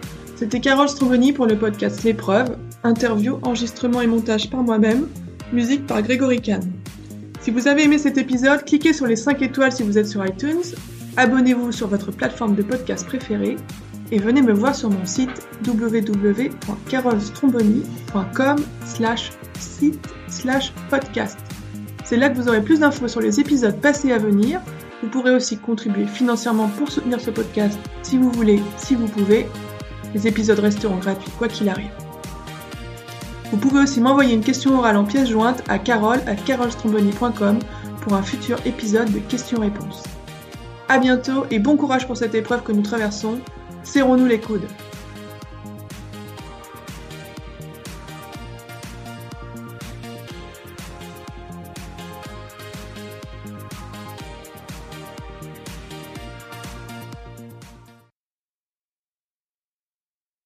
C'était 0.44 0.60
Carole 0.60 0.90
Stromboni 0.90 1.32
pour 1.32 1.46
le 1.46 1.58
podcast 1.58 2.04
L'épreuve, 2.04 2.58
interview, 2.84 3.40
enregistrement 3.44 4.02
et 4.02 4.08
montage 4.08 4.50
par 4.50 4.62
moi-même, 4.62 5.08
musique 5.54 5.88
par 5.88 6.02
Grégory 6.02 6.42
Kahn. 6.42 6.70
Si 7.40 7.50
vous 7.50 7.70
avez 7.70 7.86
aimé 7.86 7.98
cet 7.98 8.18
épisode, 8.18 8.66
cliquez 8.66 8.92
sur 8.92 9.08
les 9.08 9.16
5 9.16 9.42
étoiles 9.42 9.72
si 9.72 9.84
vous 9.84 9.98
êtes 9.98 10.08
sur 10.08 10.26
iTunes, 10.26 10.64
abonnez-vous 11.16 11.72
sur 11.72 11.88
votre 11.88 12.12
plateforme 12.12 12.56
de 12.56 12.62
podcast 12.62 13.06
préférée 13.06 13.56
et 14.12 14.20
venez 14.20 14.42
me 14.42 14.52
voir 14.52 14.76
sur 14.76 14.90
mon 14.90 15.06
site 15.06 15.48
www.carolstromboni.com 15.66 18.58
slash 18.86 19.32
site 19.58 20.06
slash 20.28 20.74
podcast. 20.90 21.40
C'est 22.04 22.18
là 22.18 22.30
que 22.30 22.36
vous 22.36 22.50
aurez 22.50 22.62
plus 22.62 22.82
d'infos 22.82 23.08
sur 23.08 23.22
les 23.22 23.40
épisodes 23.40 23.80
passés 23.80 24.12
à 24.12 24.18
venir 24.18 24.60
vous 25.04 25.10
pourrez 25.10 25.32
aussi 25.32 25.58
contribuer 25.58 26.06
financièrement 26.06 26.70
pour 26.70 26.90
soutenir 26.90 27.20
ce 27.20 27.30
podcast 27.30 27.78
si 28.04 28.18
vous 28.18 28.32
voulez, 28.32 28.62
si 28.78 28.96
vous 28.96 29.08
pouvez. 29.08 29.48
Les 30.14 30.28
épisodes 30.28 30.60
resteront 30.60 30.98
gratuits 30.98 31.32
quoi 31.38 31.48
qu'il 31.48 31.70
arrive. 31.70 31.92
Vous 33.52 33.58
pouvez 33.58 33.82
aussi 33.82 34.02
m'envoyer 34.02 34.34
une 34.34 34.44
question 34.44 34.78
orale 34.78 34.98
en 34.98 35.04
pièce 35.04 35.30
jointe 35.30 35.64
à 35.68 35.78
carole 35.78 36.22
à 36.26 36.36
carolstromboni.com 36.36 37.60
pour 38.02 38.14
un 38.14 38.24
futur 38.24 38.58
épisode 38.66 39.12
de 39.12 39.20
questions-réponses. 39.20 40.04
À 40.90 40.98
bientôt 40.98 41.46
et 41.52 41.60
bon 41.60 41.78
courage 41.78 42.08
pour 42.08 42.18
cette 42.18 42.36
épreuve 42.36 42.64
que 42.64 42.72
nous 42.72 42.82
traversons. 42.82 43.40
Serrons-nous 43.84 44.26
les 44.26 44.40
coudes. 44.40 44.68